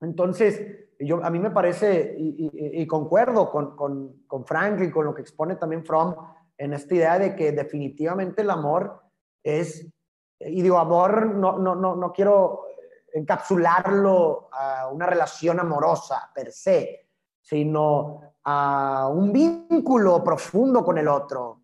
[0.00, 5.14] Entonces, yo, a mí me parece, y, concuerdo con, con, con, Frank y con lo
[5.14, 6.14] que expone también Fromm,
[6.60, 9.00] en esta idea de que definitivamente el amor
[9.42, 9.90] es,
[10.38, 12.66] y digo, amor, no, no, no, no quiero
[13.14, 17.08] encapsularlo a una relación amorosa per se,
[17.40, 21.62] sino a un vínculo profundo con el otro.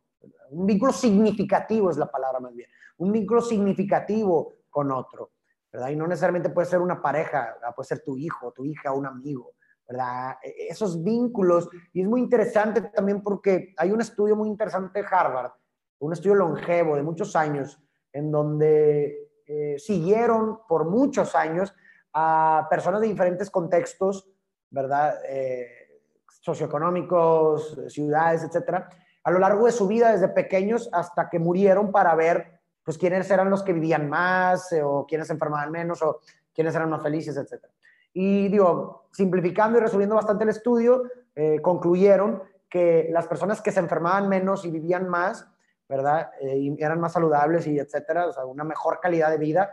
[0.53, 2.71] Un vínculo significativo es la palabra más bien.
[2.97, 5.33] Un vínculo significativo con otro.
[5.71, 5.91] ¿verdad?
[5.91, 9.56] Y no necesariamente puede ser una pareja, puede ser tu hijo, tu hija, un amigo.
[9.89, 10.37] ¿Verdad?
[10.43, 11.69] E, esos vínculos.
[11.93, 15.53] Y es muy interesante también porque hay un estudio muy interesante de Harvard,
[15.99, 17.81] un estudio longevo de muchos años,
[18.13, 21.75] en donde eh, siguieron por muchos años
[22.13, 24.29] a personas de diferentes contextos,
[24.71, 25.19] ¿verdad?
[25.29, 28.89] Eh, socioeconómicos, ciudades, etcétera,
[29.25, 33.29] a lo largo de su vida desde pequeños hasta que murieron para ver pues quiénes
[33.31, 36.21] eran los que vivían más eh, o quiénes se enfermaban menos o
[36.55, 37.73] quiénes eran más felices, etcétera.
[38.19, 41.03] Y digo, simplificando y resumiendo bastante el estudio,
[41.35, 45.47] eh, concluyeron que las personas que se enfermaban menos y vivían más,
[45.87, 46.31] ¿verdad?
[46.41, 49.71] Eh, y eran más saludables y etcétera, o sea, una mejor calidad de vida,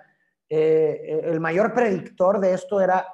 [0.49, 3.07] el mayor predictor de esto era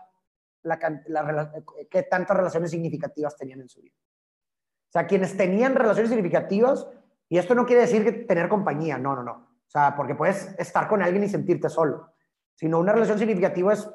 [0.64, 1.54] la, la,
[1.90, 3.96] qué tantas relaciones significativas tenían en su vida.
[3.96, 6.88] O sea, quienes tenían relaciones significativas,
[7.30, 9.32] y esto no quiere decir que tener compañía, no, no, no.
[9.34, 12.14] O sea, porque puedes estar con alguien y sentirte solo.
[12.56, 13.90] Sino una relación significativa es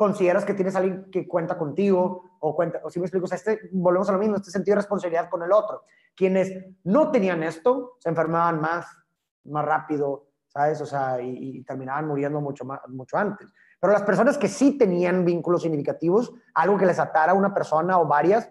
[0.00, 3.28] consideras que tienes a alguien que cuenta contigo o cuenta, o si me explico, o
[3.28, 5.82] sea, este, volvemos a lo mismo, este sentido de responsabilidad con el otro.
[6.16, 6.50] Quienes
[6.84, 8.86] no tenían esto, se enfermaban más,
[9.44, 10.80] más rápido, ¿sabes?
[10.80, 13.52] O sea, y, terminaban muriendo mucho, más, mucho antes.
[13.78, 18.00] Pero las personas que sí tenían vínculos significativos, algo que les atara a una persona
[18.00, 18.50] o varias,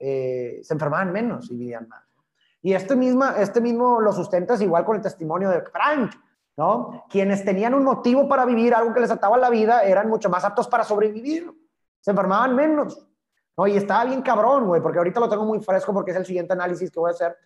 [0.00, 2.02] eh, se enfermaban menos y vivían más.
[2.62, 6.10] Y este, misma, este mismo lo sustentas igual con el testimonio de Frank,
[6.56, 7.04] ¿no?
[7.08, 10.44] Quienes tenían un motivo para vivir, algo que les ataba la vida, eran mucho más
[10.44, 11.50] aptos para sobrevivir.
[12.00, 13.06] Se enfermaban menos.
[13.56, 13.66] ¿no?
[13.66, 16.52] Y estaba bien cabrón, güey, porque ahorita lo tengo muy fresco porque es el siguiente
[16.52, 17.36] análisis que voy a hacer.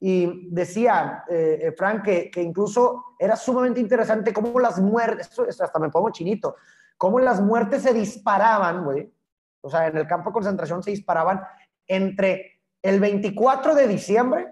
[0.00, 5.78] Y decía eh, eh, Frank que, que, incluso era sumamente interesante cómo las muertes, hasta
[5.78, 6.56] me pongo chinito,
[6.98, 9.12] cómo las muertes se disparaban, güey.
[9.60, 11.40] O sea, en el campo de concentración se disparaban
[11.86, 14.48] entre el 24 de diciembre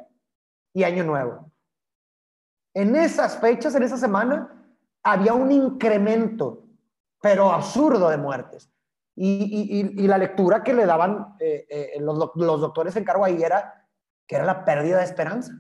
[0.73, 1.50] y Año Nuevo.
[2.75, 4.61] En esas fechas, en esa semana,
[5.03, 6.65] había un incremento,
[7.21, 8.71] pero absurdo de muertes.
[9.17, 13.87] Y, la lectura que le daban eh, eh, los, doctores en cargo ahí era
[14.27, 15.53] que era la pérdida de esperanza.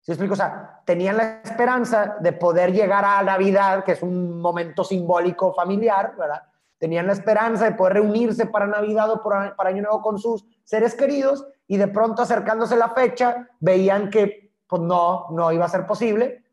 [0.00, 0.32] ¿Sí explico?
[0.32, 5.52] O sea, tenían la esperanza de poder llegar a Navidad, que es un momento simbólico
[5.52, 6.42] familiar, ¿verdad?
[6.78, 10.94] Tenían la esperanza de poder reunirse para Navidad o para Año Nuevo con sus seres
[10.94, 15.86] queridos y de pronto acercándose la fecha veían que pues no, no iba a ser
[15.86, 16.44] posible,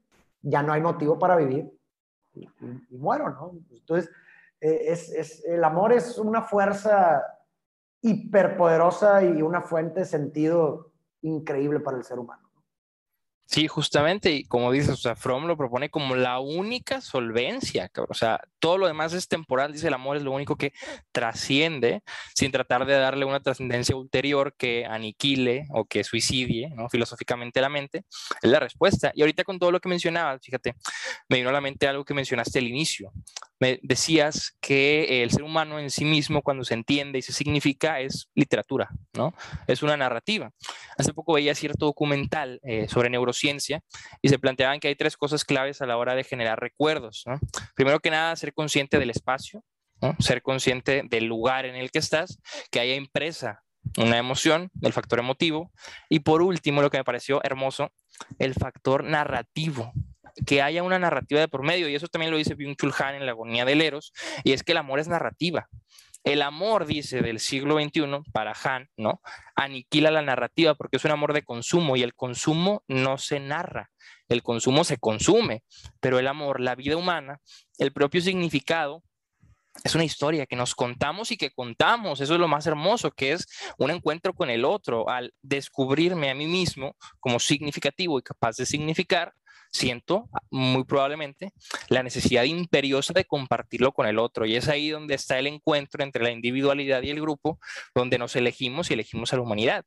[0.44, 1.72] ya no hay motivo para vivir
[2.36, 2.48] y,
[2.98, 3.54] muero, ¿no?
[3.72, 4.12] Entonces,
[4.60, 7.24] eh, es, el amor es una fuerza
[8.02, 12.43] hiperpoderosa y una fuente de sentido increíble para el ser humano.
[13.46, 18.14] Sí, justamente, y como dices, o sea, Fromm lo propone como la única solvencia, o
[18.14, 20.72] sea, todo lo demás es temporal, dice el amor es lo único que
[21.12, 22.02] trasciende
[22.34, 26.74] sin tratar de darle una trascendencia ulterior que aniquile o que suicidie.
[26.90, 28.06] Filosóficamente la mente,
[28.42, 29.12] es la respuesta.
[29.14, 30.76] Y ahorita con todo lo que mencionabas, fíjate,
[31.28, 33.12] me vino a la mente algo que mencionaste al inicio.
[33.60, 38.00] Me decías que el ser humano en sí mismo, cuando se entiende y se significa,
[38.00, 39.34] es literatura, ¿no?
[39.68, 40.52] Es una narrativa.
[40.98, 43.33] Hace poco veía cierto documental eh, sobre neurociencia
[44.22, 47.24] y se planteaban que hay tres cosas claves a la hora de generar recuerdos.
[47.76, 49.64] Primero que nada, ser consciente del espacio,
[50.20, 52.40] ser consciente del lugar en el que estás,
[52.72, 53.64] que haya impresa
[53.98, 55.72] una emoción, el factor emotivo,
[56.10, 57.92] y por último, lo que me pareció hermoso,
[58.40, 59.92] el factor narrativo,
[60.46, 63.26] que haya una narrativa de por medio, y eso también lo dice Byung-Chul Han en
[63.26, 65.68] La agonía del Eros, y es que el amor es narrativa.
[66.24, 69.22] El amor, dice, del siglo XXI, para Han, ¿no?
[69.56, 73.92] Aniquila la narrativa porque es un amor de consumo y el consumo no se narra,
[74.30, 75.64] el consumo se consume,
[76.00, 77.40] pero el amor, la vida humana,
[77.78, 79.04] el propio significado,
[79.84, 82.22] es una historia que nos contamos y que contamos.
[82.22, 86.36] Eso es lo más hermoso, que es un encuentro con el otro, al descubrirme a
[86.36, 89.34] mí mismo como significativo y capaz de significar,
[89.74, 91.52] siento muy probablemente
[91.90, 94.46] la necesidad imperiosa de compartirlo con el otro.
[94.46, 97.60] Y es ahí donde está el encuentro entre la individualidad y el grupo,
[97.96, 99.84] donde nos elegimos y elegimos a la humanidad.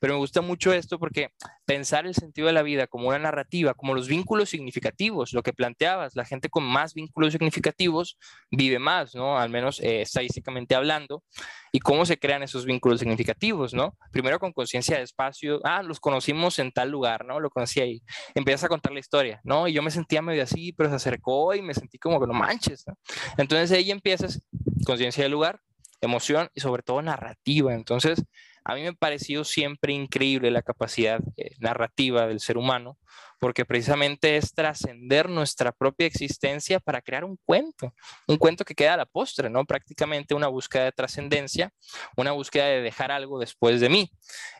[0.00, 1.30] Pero me gusta mucho esto porque
[1.64, 5.52] pensar el sentido de la vida como una narrativa, como los vínculos significativos, lo que
[5.52, 8.18] planteabas, la gente con más vínculos significativos
[8.50, 9.38] vive más, ¿no?
[9.38, 11.24] Al menos eh, estadísticamente hablando.
[11.76, 13.98] ¿Y cómo se crean esos vínculos significativos, no?
[14.10, 17.38] Primero con conciencia de espacio, ah, los conocimos en tal lugar, ¿no?
[17.38, 18.02] Lo conocí ahí.
[18.34, 19.68] Empiezas a contar la historia, ¿no?
[19.68, 22.32] Y yo me sentía medio así, pero se acercó y me sentí como que no
[22.32, 22.86] manches.
[23.36, 24.42] Entonces ahí empiezas
[24.86, 25.60] conciencia del lugar,
[26.00, 27.74] emoción y sobre todo narrativa.
[27.74, 28.24] Entonces,
[28.68, 32.98] a mí me ha parecido siempre increíble la capacidad eh, narrativa del ser humano,
[33.38, 37.94] porque precisamente es trascender nuestra propia existencia para crear un cuento,
[38.26, 39.64] un cuento que queda a la postre, ¿no?
[39.66, 41.72] Prácticamente una búsqueda de trascendencia,
[42.16, 44.10] una búsqueda de dejar algo después de mí.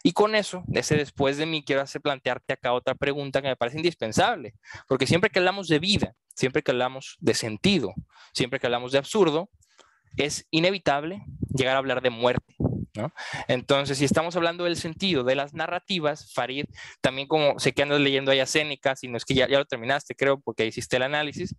[0.05, 3.57] Y con eso, ese después de mí, quiero hacer plantearte acá otra pregunta que me
[3.57, 4.55] parece indispensable,
[4.87, 7.93] porque siempre que hablamos de vida, siempre que hablamos de sentido,
[8.33, 9.51] siempre que hablamos de absurdo,
[10.17, 12.55] es inevitable llegar a hablar de muerte.
[13.49, 16.67] Entonces, si estamos hablando del sentido de las narrativas, Farid,
[17.01, 19.65] también como sé que andas leyendo a Séneca, si no es que ya, ya, lo
[19.65, 21.55] terminaste, creo, porque hiciste el análisis,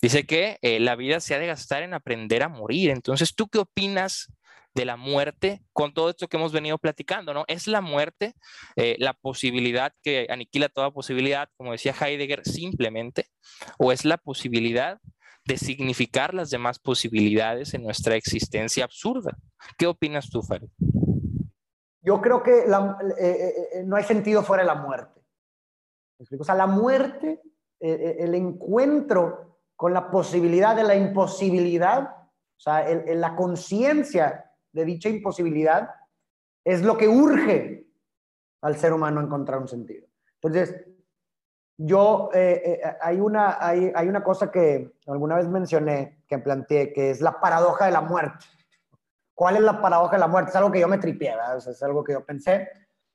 [0.00, 2.90] dice que eh, la vida se ha de gastar en aprender a morir.
[2.90, 4.32] Entonces, ¿tú qué opinas
[4.74, 7.44] de la muerte con todo esto que hemos venido platicando, ¿no?
[7.48, 8.34] ¿Es la muerte
[8.76, 13.26] eh, la posibilidad que aniquila toda posibilidad, como decía Heidegger, simplemente?
[13.78, 15.00] ¿O es la posibilidad
[15.48, 19.38] de significar las demás posibilidades en nuestra existencia absurda.
[19.78, 20.68] ¿Qué opinas tú, Farid?
[22.02, 22.66] Yo creo que eh,
[23.18, 25.22] eh, eh, no hay sentido fuera de la muerte.
[26.38, 27.40] O sea, la muerte,
[27.80, 35.88] el encuentro con la posibilidad de la imposibilidad, o sea, la conciencia de dicha imposibilidad,
[36.64, 37.86] es lo que urge
[38.60, 40.06] al ser humano encontrar un sentido.
[40.42, 40.74] Entonces,
[41.80, 46.92] yo, eh, eh, hay, una, hay, hay, una cosa que alguna vez mencioné, que planteé,
[46.92, 48.44] que es la paradoja de la muerte.
[49.32, 50.50] ¿Cuál es la paradoja de la muerte?
[50.50, 52.68] Es algo que yo me tripié, es algo que yo pensé.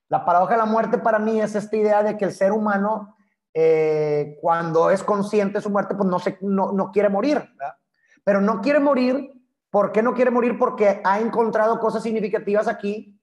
[0.07, 3.18] La paradoja de la muerte para mí es esta idea de que el ser humano
[3.53, 7.76] eh, cuando es consciente de su muerte, pues no, se, no, no quiere morir, ¿verdad?
[8.24, 9.32] Pero no quiere morir,
[9.70, 10.57] ¿por qué no quiere morir?
[10.57, 13.20] Porque ha encontrado cosas significativas aquí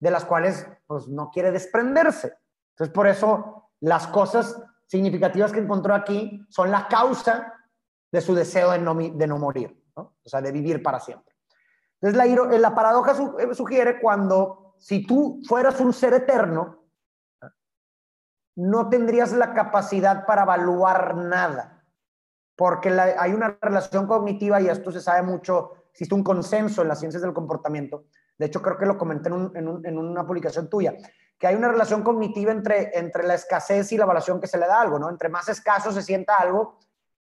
[0.00, 2.32] de las cuales pues no quiere desprenderse.
[2.70, 7.54] Entonces, por eso las cosas significativas que encontró aquí son la causa
[8.10, 10.16] de su deseo de no, de no morir, ¿no?
[10.24, 11.36] o sea, de vivir para siempre.
[12.00, 16.86] Entonces, la, la paradoja eh, sugiere cuando, si tú fueras un ser eterno,
[18.56, 21.84] no tendrías la capacidad para evaluar nada,
[22.56, 26.98] porque hay una relación cognitiva y esto se sabe mucho, existe un consenso en las
[26.98, 30.96] ciencias del comportamiento, de hecho creo que lo comenté en, una publicación tuya,
[31.38, 34.66] que hay una relación cognitiva entre, entre la escasez y la evaluación que se le
[34.66, 35.08] da a algo, ¿no?
[35.08, 36.78] Entre más escaso se sienta algo,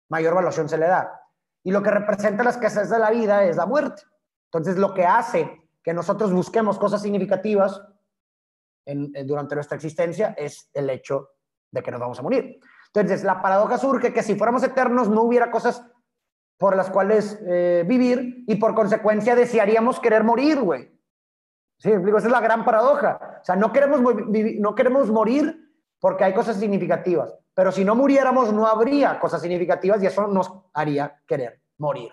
[0.10, 1.22] mayor evaluación se le da.
[1.64, 4.04] Y lo que representa la escasez de la vida es la muerte.
[4.46, 7.82] Entonces, lo que hace que nosotros busquemos cosas significativas
[8.86, 11.30] durante nuestra existencia es el hecho
[11.72, 12.60] de que nos vamos a morir.
[12.88, 15.84] Entonces, la paradoja surge que si fuéramos eternos no hubiera cosas
[16.58, 20.95] por las cuales eh, vivir y por consecuencia desearíamos querer morir, güey.
[21.78, 23.40] Sí, digo, esa es la gran paradoja.
[23.42, 28.54] O sea, no queremos, no queremos morir porque hay cosas significativas, pero si no muriéramos
[28.54, 32.12] no habría cosas significativas y eso nos haría querer morir.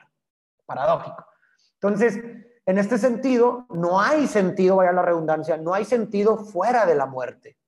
[0.67, 1.27] Paradójico.
[1.75, 2.19] Entonces,
[2.65, 7.07] en este sentido, no hay sentido, vaya la redundancia, no hay sentido fuera de la
[7.07, 7.59] muerte.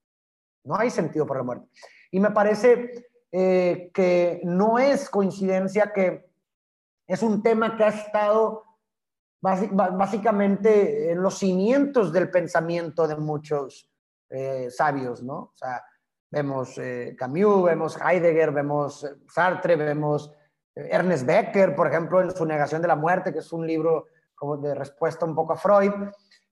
[0.63, 1.67] No hay sentido por la muerte.
[2.11, 6.29] Y me parece eh, que no es coincidencia que
[7.07, 8.63] es un tema que ha estado
[9.45, 13.89] básicamente en los cimientos del pensamiento de muchos
[14.29, 15.35] eh, sabios, ¿no?
[15.35, 15.83] O sea,
[16.31, 20.33] vemos eh, Camus, vemos Heidegger, vemos Sartre, vemos
[20.73, 24.57] Ernest Becker, por ejemplo, en su Negación de la Muerte, que es un libro como
[24.57, 25.93] de respuesta un poco a Freud,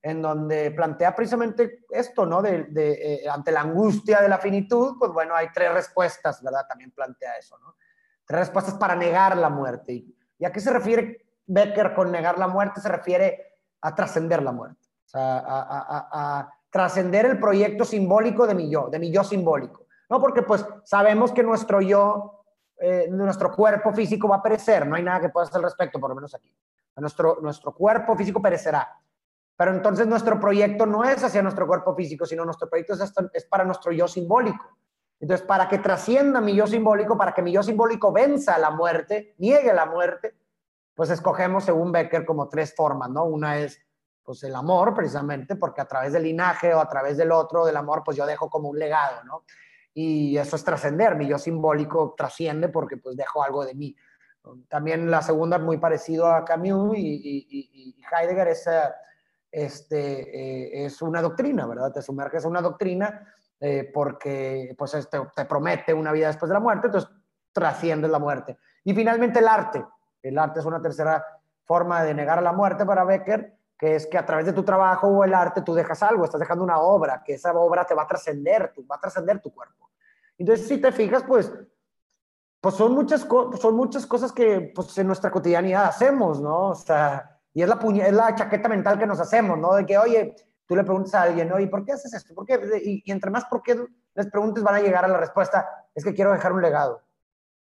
[0.02, 2.42] en donde plantea precisamente esto, ¿no?
[2.42, 6.66] De, eh, ante la angustia de la finitud, pues bueno, hay tres respuestas, ¿verdad?
[6.68, 7.76] También plantea eso, ¿no?
[8.26, 10.06] Tres respuestas para negar la muerte.
[10.38, 12.82] ¿Y a qué se refiere Becker con negar la muerte?
[12.82, 18.98] Se refiere a trascender la muerte, a, trascender el proyecto simbólico de mi yo, de
[18.98, 20.20] mi yo simbólico, ¿no?
[20.20, 22.46] Porque pues sabemos que nuestro yo,
[22.80, 26.00] eh, nuestro cuerpo físico va a perecer, no hay nada que pueda hacer al respecto,
[26.00, 26.52] por lo menos aquí.
[26.96, 28.90] Nuestro, nuestro cuerpo físico perecerá.
[29.56, 33.46] Pero entonces nuestro proyecto no es hacia nuestro cuerpo físico, sino nuestro proyecto es, es
[33.46, 34.78] para nuestro yo simbólico.
[35.24, 39.36] Entonces, para que trascienda mi yo simbólico, para que mi yo simbólico venza la muerte,
[39.38, 40.36] niegue la muerte,
[40.96, 43.26] pues escogemos, según Becker, como tres formas, ¿no?
[43.26, 43.80] Una es,
[44.24, 47.78] pues, el amor, precisamente, porque a través del linaje o a través del otro, del
[47.78, 49.44] amor, pues yo dejo como un legado, ¿no?
[49.94, 53.96] Y eso es trascender, mi yo simbólico trasciende porque, pues, dejo algo de mí.
[54.68, 58.70] También la segunda, muy parecido a Camus y, Heidegger, es,
[59.50, 61.94] este, eh, es una doctrina, ¿verdad?
[61.94, 66.54] Te sumerges en una doctrina eh, porque pues, este, te promete una vida después de
[66.54, 67.10] la muerte, entonces
[67.54, 68.58] trasciendes la muerte.
[68.84, 69.86] Y finalmente el arte.
[70.24, 71.24] El arte es una tercera
[71.64, 74.64] forma de negar a la muerte para Becker, que es que a través de tu
[74.64, 77.94] trabajo o el arte tú dejas algo, estás dejando una obra, que esa obra te
[77.94, 79.92] va a trascender, va a trascender tu cuerpo.
[80.38, 81.54] Entonces, si te fijas, pues
[82.64, 83.28] pues son muchas,
[83.60, 86.70] son muchas cosas que pues, en nuestra cotidianidad hacemos, ¿no?
[86.70, 89.74] O sea, y es la, es la chaqueta mental que nos hacemos, ¿no?
[89.74, 90.34] De que, oye,
[90.66, 92.34] tú le preguntas a alguien, oye, ¿por qué haces esto?
[92.34, 92.58] ¿Por qué?
[92.82, 96.14] Y, entre más por qué les preguntes van a llegar a la respuesta, es que
[96.14, 97.02] quiero dejar un legado.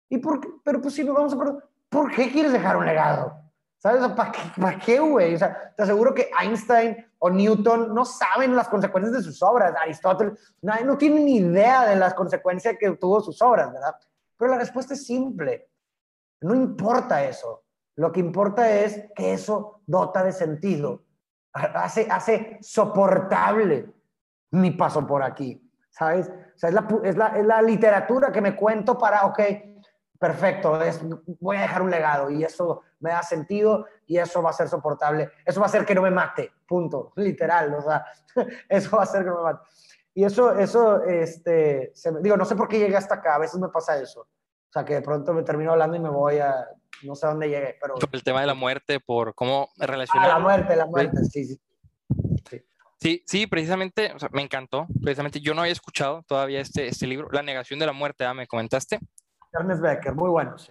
[0.10, 0.49] ¿Y por qué?
[0.66, 3.40] Pero pues si nos vamos a ¿por qué quieres dejar un legado?
[3.78, 4.06] ¿Sabes?
[4.12, 5.36] ¿Para qué, güey?
[5.36, 9.74] O sea, te aseguro que Einstein o Newton no saben las consecuencias de sus obras.
[9.82, 13.96] Aristóteles, no, no tienen ni idea de las consecuencias que tuvo sus obras, ¿verdad?
[14.38, 15.70] Pero la respuesta es simple.
[16.42, 17.64] No importa eso.
[17.96, 21.04] Lo que importa es que eso dota de sentido.
[21.54, 23.94] Hace, hace soportable
[24.52, 25.66] mi paso por aquí.
[25.90, 26.30] ¿Sabes?
[26.30, 29.40] O sea, es la, es la, es la literatura que me cuento para, ok,
[30.20, 30.99] perfecto, es,
[31.39, 34.67] voy a dejar un legado y eso me da sentido y eso va a ser
[34.67, 35.32] soportable.
[35.45, 38.05] Eso va a hacer que no me mate, punto, literal, o sea,
[38.70, 39.63] eso va a hacer que no me mate.
[40.13, 43.70] Y eso, eso, este, digo, no sé por qué llegué hasta acá, a veces me
[43.70, 44.22] pasa eso.
[44.22, 46.67] O sea, que de pronto me termino hablando y me voy a,
[47.03, 47.95] no sé a dónde llegué, pero...
[48.11, 50.30] El tema de la muerte, por cómo relacionar...
[50.30, 51.59] Ah, la muerte, la muerte, sí, sí.
[53.01, 54.86] Sí, sí, precisamente, me encantó.
[55.01, 58.34] Precisamente yo no había escuchado todavía este, este libro, La negación de la muerte, ¿ah?
[58.34, 58.99] me comentaste.
[59.52, 60.68] Ernest Becker, muy buenos.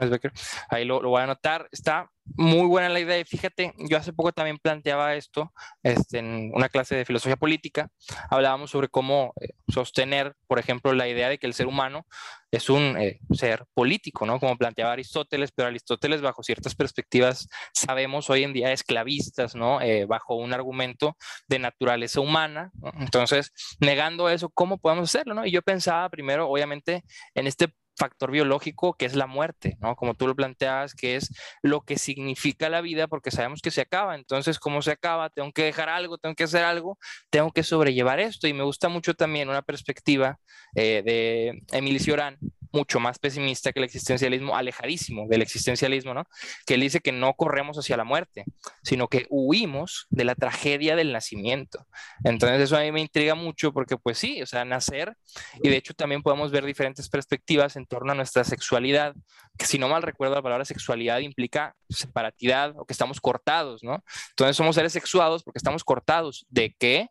[0.69, 1.69] Ahí lo, lo, voy a anotar.
[1.73, 3.19] Está muy buena la idea.
[3.19, 5.53] Y fíjate, yo hace poco también planteaba esto
[5.83, 7.89] este, en una clase de filosofía política.
[8.31, 12.07] Hablábamos sobre cómo eh, sostener, por ejemplo, la idea de que el ser humano
[12.51, 14.39] es un eh, ser político, ¿no?
[14.39, 19.81] Como planteaba Aristóteles, pero Aristóteles bajo ciertas perspectivas sabemos hoy en día esclavistas, ¿no?
[19.81, 21.17] Eh, bajo un argumento
[21.49, 22.71] de naturaleza humana.
[23.01, 25.45] Entonces, negando eso, ¿cómo podemos hacerlo, no?
[25.45, 27.05] Y yo pensaba primero, obviamente,
[27.35, 27.69] en este
[27.99, 29.97] factor biológico que es la muerte, ¿no?
[29.97, 33.81] Como tú lo planteabas, que es lo que significa la vida, porque sabemos que se
[33.81, 34.15] acaba.
[34.15, 35.31] Entonces, ¿cómo se acaba?
[35.31, 36.99] Tengo que dejar algo, tengo que hacer algo,
[37.31, 38.49] tengo que sobrellevar esto.
[38.49, 40.39] Y me gusta mucho también una perspectiva
[40.75, 42.39] eh, de Emilio Cioran,
[42.73, 46.25] mucho más pesimista que el existencialismo, alejadísimo del existencialismo, ¿no?
[46.67, 48.45] Que él dice que no corremos hacia la muerte,
[48.83, 51.87] sino que huimos de la tragedia del nacimiento.
[52.25, 55.17] Entonces eso a mí me intriga mucho porque pues sí, o sea, nacer,
[55.63, 59.15] y de hecho también podemos ver diferentes perspectivas en torno a nuestra sexualidad,
[59.57, 64.05] que si no mal recuerdo la palabra sexualidad implica separatidad o que estamos cortados, ¿no?
[64.31, 66.47] Entonces somos seres sexuados porque estamos cortados.
[66.49, 67.09] ¿De qué?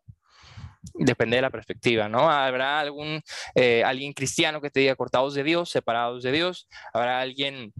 [0.94, 2.30] Depende de la perspectiva, ¿no?
[2.30, 3.20] Habrá algún,
[3.54, 6.68] eh, alguien cristiano que te diga cortados de Dios, separados de Dios.
[6.92, 7.72] Habrá alguien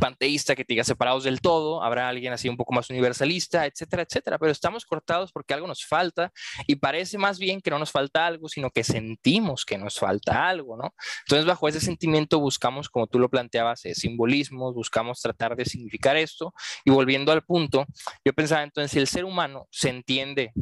[0.00, 4.02] panteísta que te diga separados del todo, habrá alguien así un poco más universalista, etcétera,
[4.02, 6.32] etcétera, pero estamos cortados porque algo nos falta
[6.66, 10.48] y parece más bien que no nos falta algo, sino que sentimos que nos falta
[10.48, 10.94] algo, ¿no?
[11.26, 16.16] Entonces, bajo ese sentimiento buscamos, como tú lo planteabas, eh, simbolismos, buscamos tratar de significar
[16.16, 17.86] esto y volviendo al punto,
[18.24, 20.52] yo pensaba entonces, si el ser humano se entiende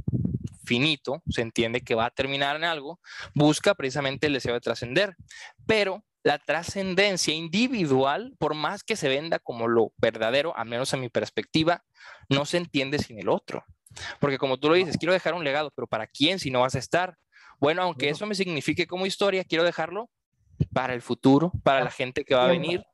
[0.71, 3.01] finito, se entiende que va a terminar en algo,
[3.35, 5.17] busca precisamente el deseo de trascender.
[5.67, 10.97] Pero la trascendencia individual, por más que se venda como lo verdadero, a menos a
[10.97, 11.83] mi perspectiva,
[12.29, 13.65] no se entiende sin el otro.
[14.21, 16.77] Porque como tú lo dices, quiero dejar un legado, pero ¿para quién si no vas
[16.77, 17.17] a estar?
[17.59, 20.09] Bueno, aunque eso me signifique como historia, quiero dejarlo
[20.73, 22.85] para el futuro, para la gente que va a venir.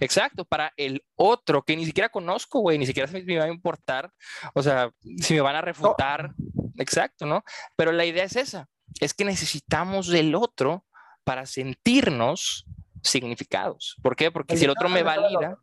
[0.00, 4.12] Exacto, para el otro que ni siquiera conozco, güey, ni siquiera me va a importar,
[4.54, 6.34] o sea, si me van a refutar,
[6.76, 7.44] exacto, ¿no?
[7.76, 8.68] Pero la idea es esa,
[9.00, 10.84] es que necesitamos del otro
[11.24, 12.66] para sentirnos
[13.02, 13.96] significados.
[14.02, 14.30] ¿Por qué?
[14.30, 15.58] Porque si el otro me valida,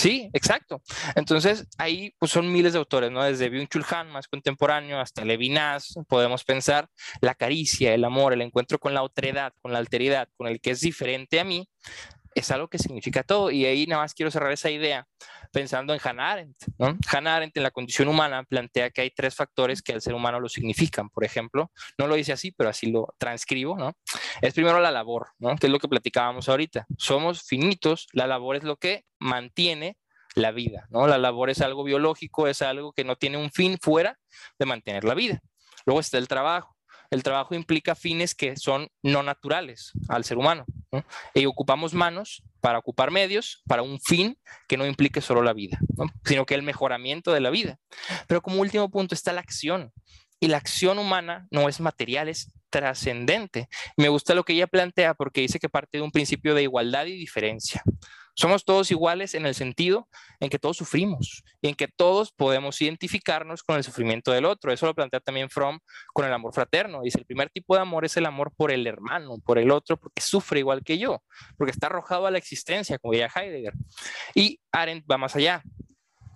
[0.00, 0.80] Sí, exacto.
[1.14, 3.22] Entonces, ahí pues son miles de autores, ¿no?
[3.22, 6.88] Desde Byung-Chul Han, más contemporáneo, hasta Levinas, podemos pensar
[7.20, 10.70] la caricia, el amor, el encuentro con la otredad, con la alteridad, con el que
[10.70, 11.68] es diferente a mí,
[12.34, 13.50] es algo que significa todo.
[13.50, 15.06] Y ahí nada más quiero cerrar esa idea
[15.52, 16.56] pensando en Hannah Arendt.
[17.08, 20.40] Hannah Arendt en la condición humana plantea que hay tres factores que al ser humano
[20.40, 21.10] lo significan.
[21.10, 23.76] Por ejemplo, no lo dice así, pero así lo transcribo.
[23.76, 23.94] ¿no?
[24.40, 25.56] Es primero la labor, ¿no?
[25.56, 26.86] que es lo que platicábamos ahorita.
[26.96, 29.96] Somos finitos, la labor es lo que mantiene
[30.34, 30.86] la vida.
[30.90, 31.06] ¿no?
[31.06, 34.18] La labor es algo biológico, es algo que no tiene un fin fuera
[34.58, 35.40] de mantener la vida.
[35.84, 36.76] Luego está el trabajo
[37.10, 40.64] el trabajo implica fines que son no naturales al ser humano.
[41.34, 44.38] Y ocupamos manos para ocupar medios para un fin
[44.68, 45.78] que no implique solo la vida,
[46.24, 47.78] sino que el mejoramiento de la vida.
[48.26, 49.92] Pero como último punto está la acción.
[50.42, 53.68] Y la acción humana no es material, es trascendente.
[53.96, 57.04] Me gusta lo que ella plantea porque dice que parte de un principio de igualdad
[57.06, 57.82] y diferencia.
[58.40, 60.08] Somos todos iguales en el sentido
[60.40, 64.72] en que todos sufrimos y en que todos podemos identificarnos con el sufrimiento del otro.
[64.72, 65.78] Eso lo plantea también Fromm
[66.14, 67.02] con el amor fraterno.
[67.02, 69.98] Dice, el primer tipo de amor es el amor por el hermano, por el otro,
[69.98, 71.22] porque sufre igual que yo,
[71.58, 73.74] porque está arrojado a la existencia, como diría Heidegger.
[74.34, 75.62] Y Arendt va más allá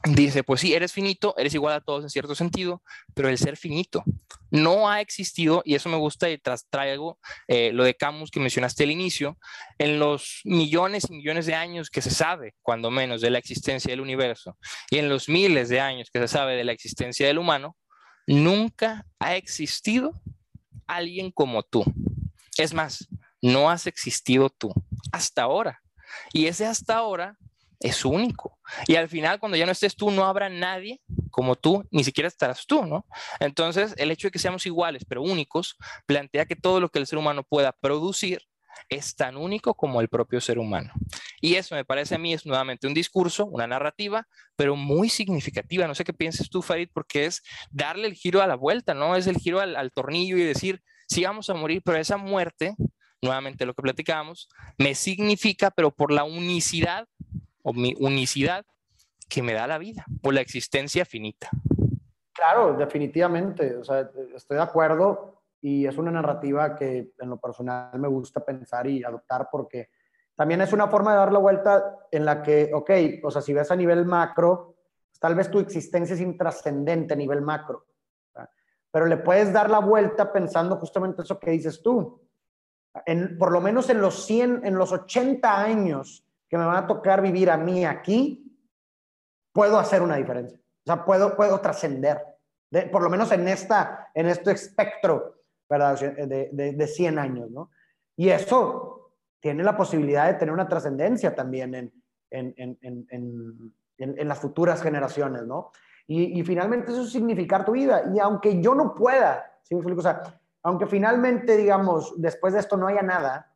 [0.04, 2.82] dice, pues sí, eres finito, eres igual a todos en cierto sentido,
[3.14, 4.04] pero el ser finito
[4.50, 8.40] no ha existido, y eso me gusta y tras traigo eh, lo de Camus que
[8.40, 9.38] mencionaste al inicio,
[9.78, 13.90] en los millones y millones de años que se sabe, cuando menos, de la existencia
[13.90, 14.56] del universo,
[14.90, 17.76] y en los miles de años que se sabe de la existencia del humano,
[18.26, 20.12] nunca ha existido
[20.86, 21.84] alguien como tú.
[22.56, 23.08] Es más,
[23.42, 24.72] no has existido tú
[25.12, 25.82] hasta ahora.
[26.32, 27.36] Y ese hasta ahora
[27.84, 28.58] es único.
[28.86, 32.28] Y al final, cuando ya no estés tú, no habrá nadie como tú, ni siquiera
[32.28, 33.06] estarás tú, ¿no?
[33.40, 35.76] Entonces, el hecho de que seamos iguales, pero únicos,
[36.06, 38.40] plantea que todo lo que el ser humano pueda producir
[38.88, 40.94] es tan único como el propio ser humano.
[41.42, 44.26] Y eso me parece a mí es nuevamente un discurso, una narrativa,
[44.56, 45.86] pero muy significativa.
[45.86, 49.14] No sé qué piensas tú, Farid, porque es darle el giro a la vuelta, ¿no?
[49.14, 52.74] Es el giro al, al tornillo y decir, sí vamos a morir, pero esa muerte,
[53.20, 57.06] nuevamente lo que platicábamos, me significa, pero por la unicidad
[57.64, 58.64] o mi unicidad
[59.28, 61.50] que me da la vida o la existencia finita.
[62.32, 63.76] Claro, definitivamente.
[63.76, 68.44] O sea, estoy de acuerdo y es una narrativa que en lo personal me gusta
[68.44, 69.88] pensar y adoptar porque
[70.36, 72.90] también es una forma de dar la vuelta en la que, ok,
[73.22, 74.76] o sea, si ves a nivel macro,
[75.18, 77.86] tal vez tu existencia es intrascendente a nivel macro,
[78.90, 82.20] pero le puedes dar la vuelta pensando justamente eso que dices tú.
[83.06, 86.86] En, por lo menos en los 100, en los 80 años que me van a
[86.86, 88.58] tocar vivir a mí aquí,
[89.52, 90.58] puedo hacer una diferencia.
[90.58, 92.22] O sea, puedo, puedo trascender,
[92.92, 95.98] por lo menos en, esta, en este espectro, ¿verdad?
[95.98, 97.70] De, de, de 100 años, ¿no?
[98.16, 101.92] Y eso tiene la posibilidad de tener una trascendencia también en,
[102.30, 105.70] en, en, en, las futuras generaciones, ¿no?
[106.06, 108.10] Y, y, finalmente eso es significar tu vida.
[108.14, 110.22] Y aunque yo no pueda, ¿sí O sea,
[110.62, 113.53] aunque finalmente, digamos, después de esto no haya nada,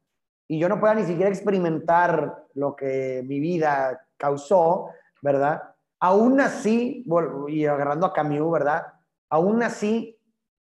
[0.48, 4.88] y yo no pueda ni siquiera experimentar lo que mi vida causó,
[5.20, 5.74] ¿verdad?
[6.00, 7.04] Aún así,
[7.48, 8.86] y agarrando a Camus, ¿verdad?
[9.28, 10.18] Aún así,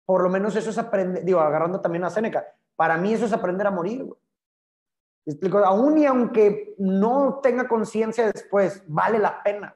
[0.05, 3.33] por lo menos eso es aprender, digo, agarrando también a Seneca, para mí eso es
[3.33, 4.07] aprender a morir.
[5.25, 9.75] Explico, aún y aunque no tenga conciencia después, vale la pena,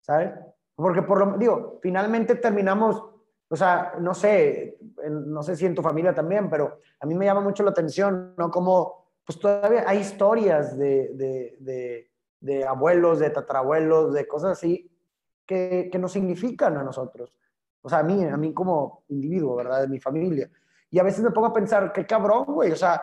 [0.00, 0.32] ¿sabes?
[0.74, 3.02] Porque por lo digo, finalmente terminamos,
[3.48, 7.24] o sea, no sé, no sé si en tu familia también, pero a mí me
[7.24, 8.50] llama mucho la atención, ¿no?
[8.50, 12.10] Como, pues todavía hay historias de, de, de,
[12.40, 14.90] de abuelos, de tatarabuelos, de cosas así,
[15.44, 17.34] que, que nos significan a nosotros.
[17.82, 19.82] O sea, a mí, a mí como individuo, ¿verdad?
[19.82, 20.48] De mi familia.
[20.90, 23.02] Y a veces me pongo a pensar, qué cabrón, güey, o sea,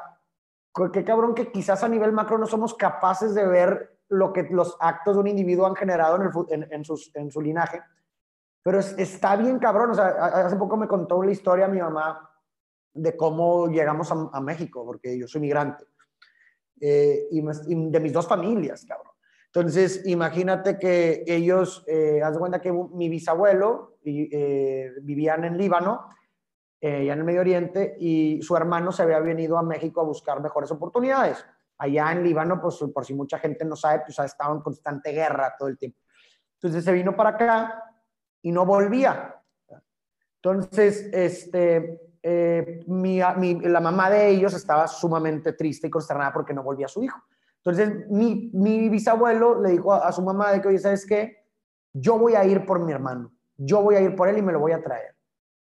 [0.92, 4.78] qué cabrón que quizás a nivel macro no somos capaces de ver lo que los
[4.80, 6.16] actos de un individuo han generado
[6.50, 7.82] en, en, en su linaje.
[8.64, 12.30] Pero está bien cabrón, o sea, hace poco me contó la historia mi mamá
[12.94, 15.84] de cómo llegamos a, México, porque yo soy migrante,
[16.86, 19.14] eh, y, de mis dos familias, cabrón.
[19.46, 26.10] Entonces, imagínate que ellos, eh, haz de cuenta que mi bisabuelo eh, vivían en Líbano
[26.86, 30.04] eh, ya en el Medio Oriente, y su hermano se había venido a México a
[30.04, 31.46] buscar mejores oportunidades.
[31.78, 35.14] Allá en Líbano, pues por si mucha gente no sabe, pues ha estado en constante
[35.14, 36.00] guerra todo el tiempo.
[36.56, 37.84] Entonces se vino para acá
[38.42, 39.42] y no volvía.
[40.42, 46.88] Entonces, este, eh, la mamá de ellos estaba sumamente triste y consternada porque no volvía
[46.88, 47.22] su hijo.
[47.58, 51.46] Entonces, mi, bisabuelo le dijo a, su mamá de que, oye, ¿sabes qué?
[51.94, 53.32] Yo voy a ir por mi hermano.
[53.58, 55.16] Yo voy a ir por él y me lo voy a traer.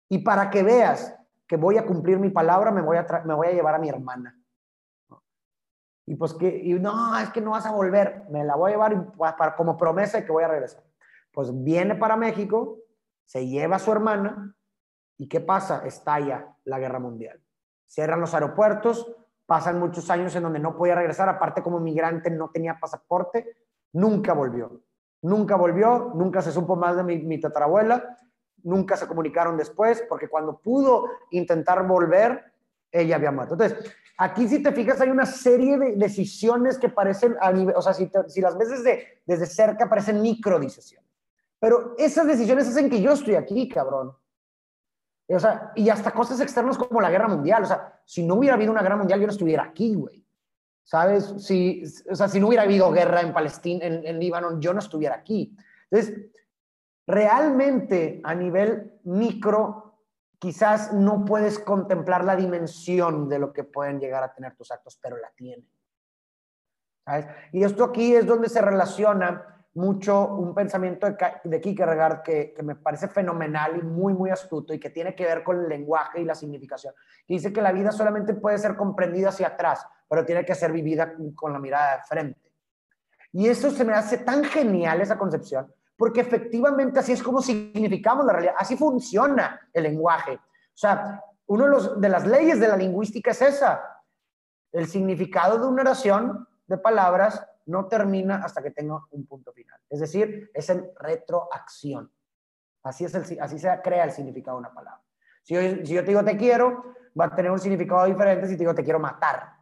[0.10, 1.16] Y para que veas
[1.48, 4.40] que voy a cumplir mi palabra, me voy a, llevar a mi hermana.
[6.06, 9.14] Y pues que, no, es que no vas a volver, me la voy a llevar
[9.38, 10.84] para, como promesa de que voy a regresar.
[11.32, 12.80] Pues viene para México,
[13.26, 14.56] se lleva a su hermana,
[15.18, 15.86] ¿y qué pasa?
[15.86, 17.42] Estalla la guerra mundial.
[17.88, 22.50] Cierran los aeropuertos, pasan muchos años en donde no podía regresar, aparte como migrante no
[22.50, 23.58] tenía pasaporte,
[23.94, 24.82] nunca volvió.
[25.22, 28.18] Nunca volvió, nunca se supo más de mi, tatarabuela,
[28.64, 32.44] nunca se comunicaron después, porque cuando pudo intentar volver,
[32.92, 33.54] ella había muerto.
[33.54, 37.82] Entonces, aquí si te fijas, hay una serie de decisiones que parecen, a nivel, o
[37.82, 41.10] sea, si, si las ves desde, desde cerca, parecen micro decisiones.
[41.58, 44.14] Pero esas decisiones hacen que yo estoy aquí, cabrón.
[45.28, 47.64] O sea, y hasta cosas externas como la guerra mundial.
[47.64, 50.24] O sea, si no hubiera habido una guerra mundial, yo no estuviera aquí, güey.
[50.84, 51.34] ¿Sabes?
[51.38, 54.80] Si, o sea, si no hubiera habido guerra en Palestina, en, en Líbano, yo no
[54.80, 55.56] estuviera aquí.
[55.90, 56.30] Entonces,
[57.08, 60.00] realmente a nivel micro,
[60.40, 65.00] quizás no puedes contemplar la dimensión de lo que pueden llegar a tener tus actos,
[65.02, 65.70] pero la tienen.
[67.06, 67.28] ¿Sabes?
[67.54, 72.76] Y esto aquí es donde se relaciona mucho un pensamiento de, de Kierkegaard que, me
[72.76, 76.26] parece fenomenal y muy, muy astuto y que tiene que ver con el lenguaje y
[76.26, 76.94] la significación.
[77.28, 81.14] Dice que la vida solamente puede ser comprendida hacia atrás, pero tiene que ser vivida
[81.36, 82.54] con la mirada de frente.
[83.32, 88.26] Y eso se me hace tan genial, esa concepción, porque efectivamente así es como significamos
[88.26, 90.34] la realidad, así funciona el lenguaje.
[90.34, 93.82] O sea, una de, de las leyes de la lingüística es esa.
[94.72, 99.80] El significado de una oración de palabras no termina hasta que tenga un punto final.
[99.90, 102.12] Es decir, es en retroacción.
[102.84, 105.02] Así, es el, así se crea el significado de una palabra.
[105.44, 106.84] Si yo, si yo te digo te quiero,
[107.20, 109.54] va a tener un significado diferente si te digo te quiero matar.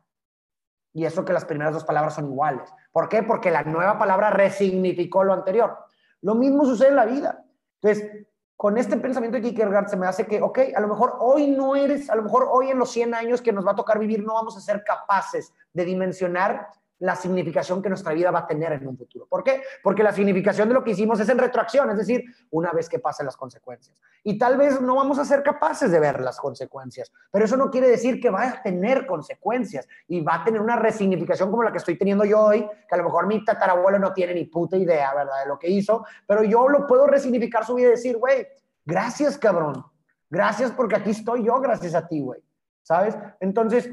[0.94, 2.70] Y eso que las primeras dos palabras son iguales.
[2.92, 3.24] ¿Por qué?
[3.24, 5.78] Porque la nueva palabra resignificó lo anterior.
[6.22, 7.46] Lo mismo sucede en la vida.
[7.82, 8.28] Entonces,
[8.62, 11.76] con este pensamiento de Kierkegaard se me hace que, ok, a lo mejor hoy no
[11.76, 14.24] eres, a lo mejor hoy en los 100 años que nos va a tocar vivir
[14.24, 16.68] no vamos a ser capaces de dimensionar
[17.02, 19.26] la significación que nuestra vida va a tener en un futuro.
[19.26, 19.64] ¿Por qué?
[19.82, 23.00] Porque la significación de lo que hicimos es en retroacción, es decir, una vez que
[23.00, 23.98] pasen las consecuencias.
[24.24, 27.72] Y tal vez no vamos a ser capaces de ver las consecuencias, pero eso no
[27.72, 31.72] quiere decir que va a tener consecuencias y va a tener una resignificación como la
[31.72, 34.78] que estoy teniendo yo hoy, que a lo mejor mi tatarabuelo no tiene ni puta
[34.78, 38.18] idea, ¿verdad?, de lo que hizo, pero yo lo puedo resignificar su vida y decir,
[38.18, 38.48] güey,
[38.86, 39.84] gracias, cabrón.
[40.30, 42.42] Gracias porque aquí estoy yo, gracias a ti, güey.
[42.84, 43.18] ¿Sabes?
[43.40, 43.90] Entonces,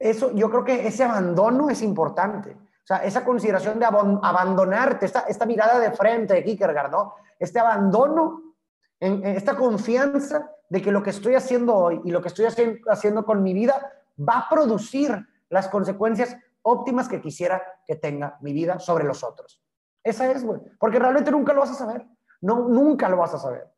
[0.00, 2.52] eso, yo creo que ese abandono es importante.
[2.52, 7.14] O sea, esa consideración de abandonarte, esta, esta mirada de frente de Kierkegaard, ¿no?
[7.38, 8.54] Este abandono,
[8.98, 13.24] en, esta confianza de que lo que estoy haciendo hoy y lo que estoy haciendo,
[13.24, 18.78] con mi vida va a producir las consecuencias óptimas que quisiera que tenga mi vida
[18.78, 19.62] sobre los otros.
[20.02, 20.60] Esa es, güey.
[20.78, 22.06] Porque realmente nunca lo vas a saber.
[22.40, 23.70] No, nunca lo vas a saber.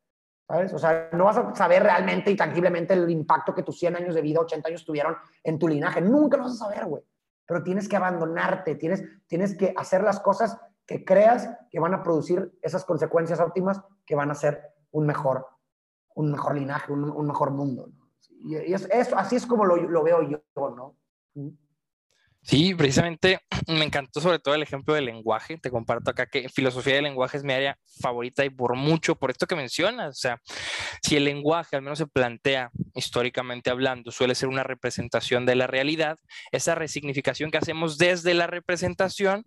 [0.47, 0.73] ¿Sabes?
[0.73, 4.15] O sea, no vas a saber realmente y tangiblemente el impacto que tus 100 años
[4.15, 6.01] de vida, 80 años tuvieron en tu linaje.
[6.01, 7.03] Nunca lo vas a saber, güey.
[7.45, 12.03] Pero tienes que abandonarte, tienes, tienes que hacer las cosas que creas que van a
[12.03, 15.47] producir esas consecuencias óptimas que van a ser un mejor,
[16.15, 17.89] un mejor linaje, un, mejor mundo.
[18.29, 20.97] Y, eso, así es como lo, lo veo yo, ¿no?
[22.45, 25.57] Sí, precisamente me encantó sobre todo el ejemplo del lenguaje.
[25.57, 29.31] Te comparto acá que filosofía del lenguaje es mi área favorita y por mucho, por
[29.31, 30.09] esto que mencionas.
[30.09, 30.41] O sea,
[31.01, 35.67] si el lenguaje, al menos se plantea históricamente hablando, suele ser una representación de la
[35.67, 36.19] realidad,
[36.51, 39.43] esa resignificación que hacemos desde la representación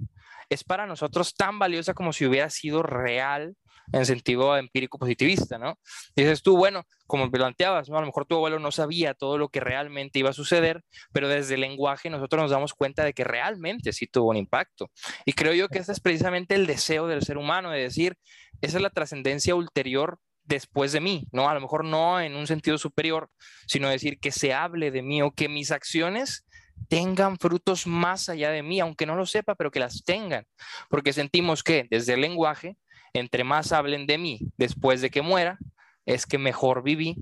[0.48, 3.56] es para nosotros tan valiosa como si hubiera sido real
[3.92, 5.78] en sentido empírico positivista, ¿no?
[6.14, 7.96] dices tú, bueno, como planteabas, ¿no?
[7.96, 10.82] A lo mejor tu abuelo no sabía todo lo que realmente iba a suceder,
[11.12, 14.90] pero desde el lenguaje nosotros nos damos cuenta de que realmente sí tuvo un impacto.
[15.24, 18.16] Y creo yo que ese es precisamente el deseo del ser humano, de decir,
[18.60, 21.48] esa es la trascendencia ulterior después de mí, ¿no?
[21.48, 23.30] A lo mejor no en un sentido superior,
[23.66, 26.46] sino decir que se hable de mí o que mis acciones
[26.88, 30.46] tengan frutos más allá de mí, aunque no lo sepa, pero que las tengan,
[30.88, 32.76] porque sentimos que desde el lenguaje,
[33.18, 35.58] entre más hablen de mí después de que muera,
[36.04, 37.16] es que mejor viví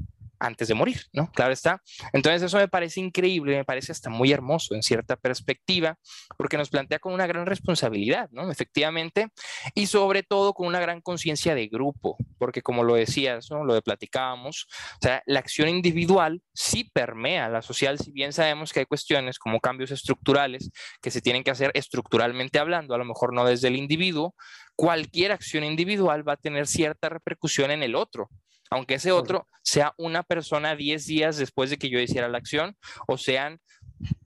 [0.47, 1.31] antes de morir, ¿no?
[1.33, 1.83] Claro está.
[2.13, 5.99] Entonces eso me parece increíble, me parece hasta muy hermoso en cierta perspectiva,
[6.37, 8.51] porque nos plantea con una gran responsabilidad, ¿no?
[8.51, 9.29] Efectivamente,
[9.75, 13.65] y sobre todo con una gran conciencia de grupo, porque como lo decías, ¿no?
[13.65, 18.73] Lo de platicábamos, o sea, la acción individual sí permea la social, si bien sabemos
[18.73, 20.71] que hay cuestiones como cambios estructurales
[21.01, 24.35] que se tienen que hacer estructuralmente hablando, a lo mejor no desde el individuo,
[24.77, 28.29] cualquier acción individual va a tener cierta repercusión en el otro
[28.71, 32.77] aunque ese otro sea una persona 10 días después de que yo hiciera la acción,
[33.07, 33.61] o sean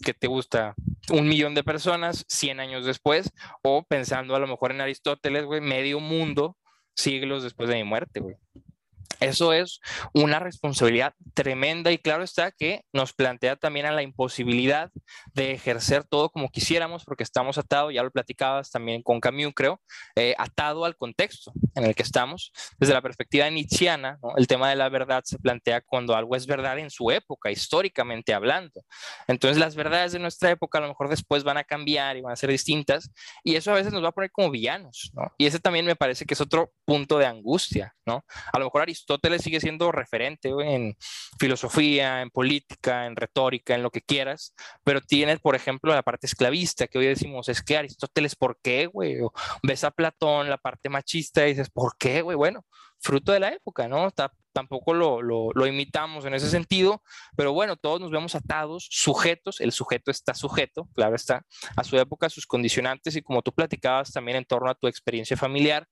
[0.02, 0.74] que te gusta
[1.10, 3.30] un millón de personas 100 años después,
[3.62, 6.56] o pensando a lo mejor en Aristóteles, güey, medio mundo
[6.94, 8.36] siglos después de mi muerte, güey.
[9.20, 9.80] Eso es
[10.12, 14.92] una responsabilidad tremenda y claro está que nos plantea también a la imposibilidad
[15.34, 19.80] de ejercer todo como quisiéramos porque estamos atados, ya lo platicabas también con Camus, creo,
[20.14, 22.52] eh, atado al contexto en el que estamos.
[22.78, 26.78] Desde la perspectiva nietzscheana, el tema de la verdad se plantea cuando algo es verdad
[26.78, 28.84] en su época, históricamente hablando.
[29.26, 32.32] Entonces las verdades de nuestra época a lo mejor después van a cambiar y van
[32.32, 33.10] a ser distintas
[33.42, 35.32] y eso a veces nos va a poner como villanos, ¿no?
[35.38, 38.24] Y ese también me parece que es otro punto de angustia, ¿no?
[38.52, 40.96] A lo mejor Aristóteles sigue siendo referente en
[41.38, 46.26] filosofía, en política, en retórica, en lo que quieras, pero tienes, por ejemplo, la parte
[46.26, 49.18] esclavista, que hoy decimos, es que Aristóteles, ¿por qué, güey?
[49.62, 52.36] ves a Platón, la parte machista, y dices, ¿por qué, güey?
[52.36, 52.64] Bueno,
[53.00, 54.10] fruto de la época, ¿no?
[54.52, 57.02] Tampoco lo, imitamos en ese sentido,
[57.36, 61.44] pero bueno, todos nos vemos atados, sujetos, el sujeto está sujeto, claro está,
[61.76, 65.36] a su época, sus condicionantes y como tú platicabas también en torno a tu experiencia
[65.36, 65.86] familiar,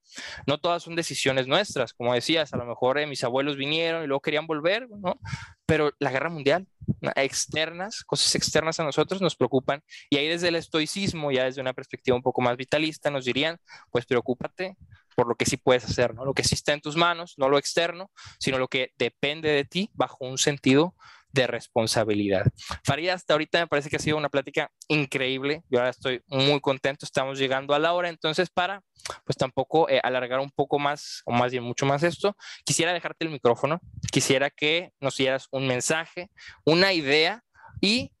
[0.45, 4.07] no todas son decisiones nuestras, como decías, a lo mejor eh, mis abuelos vinieron y
[4.07, 5.17] luego querían volver, ¿no?
[5.65, 6.67] Pero la guerra mundial,
[7.15, 11.73] externas, cosas externas a nosotros nos preocupan y ahí desde el estoicismo, ya desde una
[11.73, 13.57] perspectiva un poco más vitalista, nos dirían,
[13.91, 14.75] pues preocúpate
[15.17, 16.25] por lo que sí puedes hacer, ¿no?
[16.25, 19.65] Lo que sí está en tus manos, no lo externo, sino lo que depende de
[19.65, 20.95] ti bajo un sentido
[21.31, 22.45] de responsabilidad.
[22.83, 25.63] Farid, hasta ahorita me parece que ha sido una plática increíble.
[25.71, 27.03] Yo ahora estoy muy contento.
[27.03, 28.09] Estamos llegando a la hora.
[28.09, 28.83] Entonces, para
[29.25, 33.25] pues tampoco eh, alargar un poco más, o más bien mucho más esto, quisiera dejarte
[33.25, 33.81] el micrófono.
[34.11, 36.29] Quisiera que nos dieras un mensaje,
[36.63, 37.43] una idea
[37.81, 38.11] y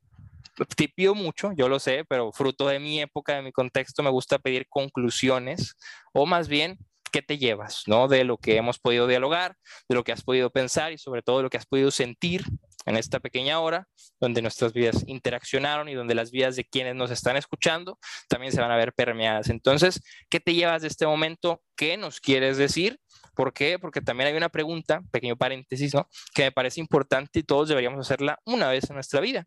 [0.65, 4.09] te pido mucho, yo lo sé, pero fruto de mi época, de mi contexto, me
[4.09, 5.75] gusta pedir conclusiones
[6.13, 6.77] o más bien
[7.11, 8.07] qué te llevas, ¿no?
[8.07, 9.55] De lo que hemos podido dialogar,
[9.87, 12.43] de lo que has podido pensar y sobre todo de lo que has podido sentir
[12.85, 13.87] en esta pequeña hora,
[14.19, 17.99] donde nuestras vidas interaccionaron y donde las vidas de quienes nos están escuchando
[18.29, 19.49] también se van a ver permeadas.
[19.49, 21.61] Entonces, ¿qué te llevas de este momento?
[21.75, 22.97] ¿Qué nos quieres decir?
[23.37, 23.77] ¿Por qué?
[23.77, 26.09] Porque también hay una pregunta, pequeño paréntesis, ¿no?
[26.33, 29.45] Que me parece importante y todos deberíamos hacerla una vez en nuestra vida.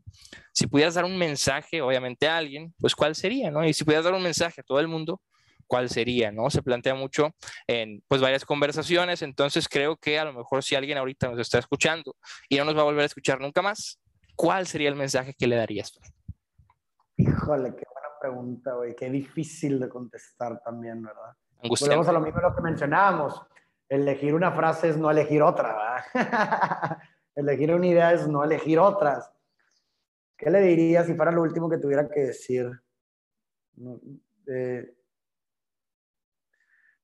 [0.53, 3.66] Si pudieras dar un mensaje, obviamente, a alguien, pues ¿cuál sería, no?
[3.66, 5.20] Y si pudieras dar un mensaje a todo el mundo,
[5.66, 6.51] cuál sería, ¿no?
[6.51, 7.34] Se plantea mucho
[7.66, 11.59] en pues varias conversaciones, entonces creo que a lo mejor si alguien ahorita nos está
[11.59, 12.14] escuchando
[12.49, 13.99] y no nos va a volver a escuchar nunca más,
[14.36, 15.99] ¿cuál sería el mensaje que le darías?
[17.16, 21.34] Híjole, qué buena pregunta, güey, qué difícil de contestar también, ¿verdad?
[21.61, 23.43] Volvemos a lo mismo lo que mencionábamos,
[23.91, 26.05] elegir una frase es no elegir otra,
[27.34, 29.30] elegir una idea es no elegir otras.
[30.38, 32.70] ¿Qué le diría si fuera lo último que tuviera que decir?
[34.47, 34.97] Eh,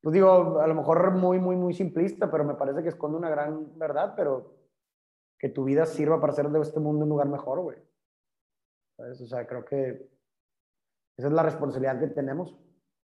[0.01, 3.28] pues digo, a lo mejor muy, muy, muy simplista, pero me parece que esconde una
[3.28, 4.55] gran verdad, pero
[5.39, 7.78] que tu vida sirva para hacer de este mundo un lugar mejor, güey.
[8.99, 10.09] O sea, creo que
[11.18, 12.57] Esa es la responsabilidad que tenemos.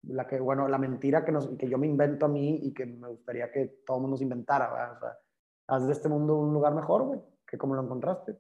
[0.04, 2.86] La que, bueno, la mentira que, nos, que yo me invento a mí y que
[2.86, 4.94] me gustaría que todo el mundo se inventara.
[4.96, 5.18] O sea,
[5.68, 8.38] haz de este mundo un lugar mejor, güey, que como lo encontraste.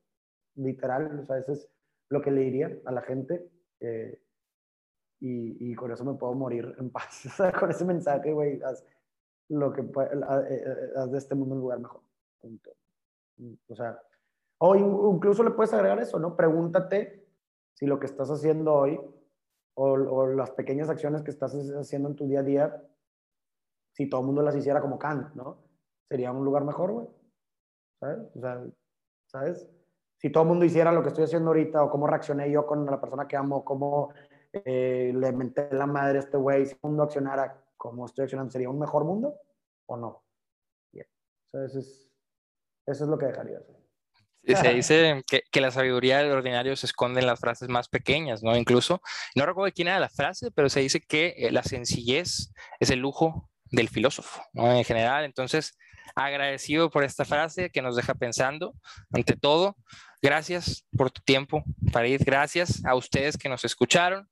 [0.55, 1.70] Literal, o sea, eso es
[2.09, 3.49] lo que le diría a la gente.
[3.80, 4.22] Eh,
[5.20, 7.26] y, y, con eso me puedo morir en paz.
[7.28, 8.84] O sea, con ese mensaje, güey, haz,
[9.49, 9.88] lo que,
[10.95, 12.01] haz de este mundo un lugar mejor.
[12.39, 12.72] Punto.
[13.68, 14.01] O sea,
[14.57, 16.36] o incluso le puedes agregar eso, ¿no?
[16.36, 17.28] Pregúntate
[17.74, 18.99] si lo que estás haciendo hoy
[19.76, 22.84] o, las pequeñas acciones que estás haciendo en tu día a día,
[23.93, 25.63] si todo el mundo las hiciera como Kant, ¿no?
[26.09, 27.07] Sería un lugar mejor, güey.
[27.99, 28.19] ¿Sabes?
[28.36, 28.63] O sea,
[29.28, 29.69] ¿sabes?
[30.17, 32.86] Si todo el mundo hiciera lo que estoy haciendo ahorita, o cómo reaccioné yo con
[32.86, 34.13] la persona que amo, cómo
[34.53, 38.51] eh, le menté la madre a este güey, si el mundo accionara como estoy accionando,
[38.51, 39.36] ¿sería un mejor mundo
[39.88, 40.24] o no?
[40.91, 41.07] Bien.
[41.53, 42.11] eso, es,
[42.86, 43.80] eso es lo que dejaría de hacer.
[44.45, 48.55] Se dice que, la sabiduría del ordinario se esconde en las frases más pequeñas, ¿no?
[48.55, 49.01] Incluso,
[49.35, 52.99] no recuerdo quién era la frase, pero se dice que eh, la sencillez es el
[52.99, 54.71] lujo del filósofo, ¿no?
[54.71, 55.77] En general, entonces,
[56.15, 58.73] agradecido por esta frase que nos deja pensando,
[59.11, 59.77] ante todo,
[60.24, 62.22] Gracias por tu tiempo, Farid.
[62.24, 64.30] Gracias a ustedes que nos escucharon.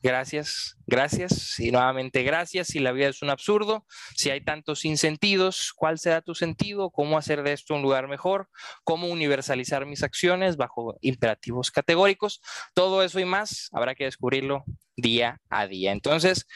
[0.00, 1.58] Gracias, gracias.
[1.58, 2.68] Y nuevamente gracias.
[2.68, 3.84] Si la vida es un absurdo,
[4.14, 6.90] si hay tantos sinsentidos, ¿cuál será tu sentido?
[6.90, 8.50] ¿Cómo hacer de esto un lugar mejor?
[8.84, 12.40] ¿Cómo universalizar mis acciones bajo imperativos categóricos?
[12.72, 14.62] Todo eso y más habrá que descubrirlo
[14.96, 15.90] día a día.
[15.90, 16.46] Entonces,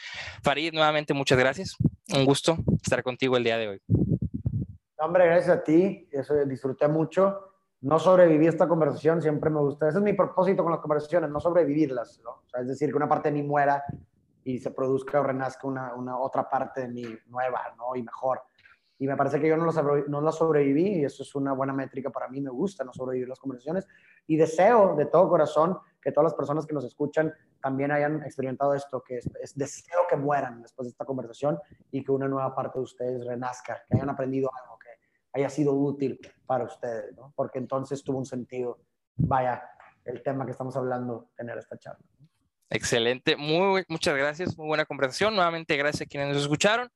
[0.43, 1.75] Farid, nuevamente muchas gracias.
[2.13, 3.81] Un gusto estar contigo el día de hoy.
[4.97, 6.07] Hombre, gracias a ti.
[6.11, 9.87] Eso disfruté mucho no sobrevivir esta conversación, siempre me gusta.
[9.87, 12.31] Ese es mi propósito con las conversaciones, no sobrevivirlas, ¿no?
[12.31, 13.83] O sea, es decir, que una parte de mí muera
[14.43, 17.95] y se produzca o renazca una, una, otra parte de mí nueva, ¿no?
[17.95, 18.41] Y mejor.
[18.99, 22.27] Y me parece que yo no la sobreviví y eso es una buena métrica para
[22.29, 23.85] mí, me gusta no sobrevivir las conversaciones.
[24.25, 28.73] Y deseo de todo corazón que todas las personas que nos escuchan también hayan experimentado
[28.73, 31.59] esto, que es, es deseo que mueran después de esta conversación
[31.91, 34.86] y que una nueva parte de ustedes renazca, que hayan aprendido algo, que
[35.33, 37.33] haya sido útil para ustedes, ¿no?
[37.35, 38.79] Porque entonces tuvo un sentido,
[39.15, 39.63] vaya,
[40.05, 42.05] el tema que estamos hablando, tener esta charla.
[42.69, 45.33] Excelente, muy, muchas gracias, muy buena conversación.
[45.35, 46.89] Nuevamente, gracias a quienes nos escucharon.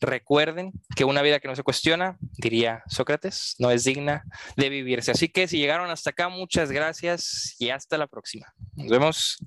[0.00, 4.24] Recuerden que una vida que no se cuestiona, diría Sócrates, no es digna
[4.56, 5.10] de vivirse.
[5.10, 8.46] Así que si llegaron hasta acá, muchas gracias y hasta la próxima.
[8.76, 9.38] Nos vemos.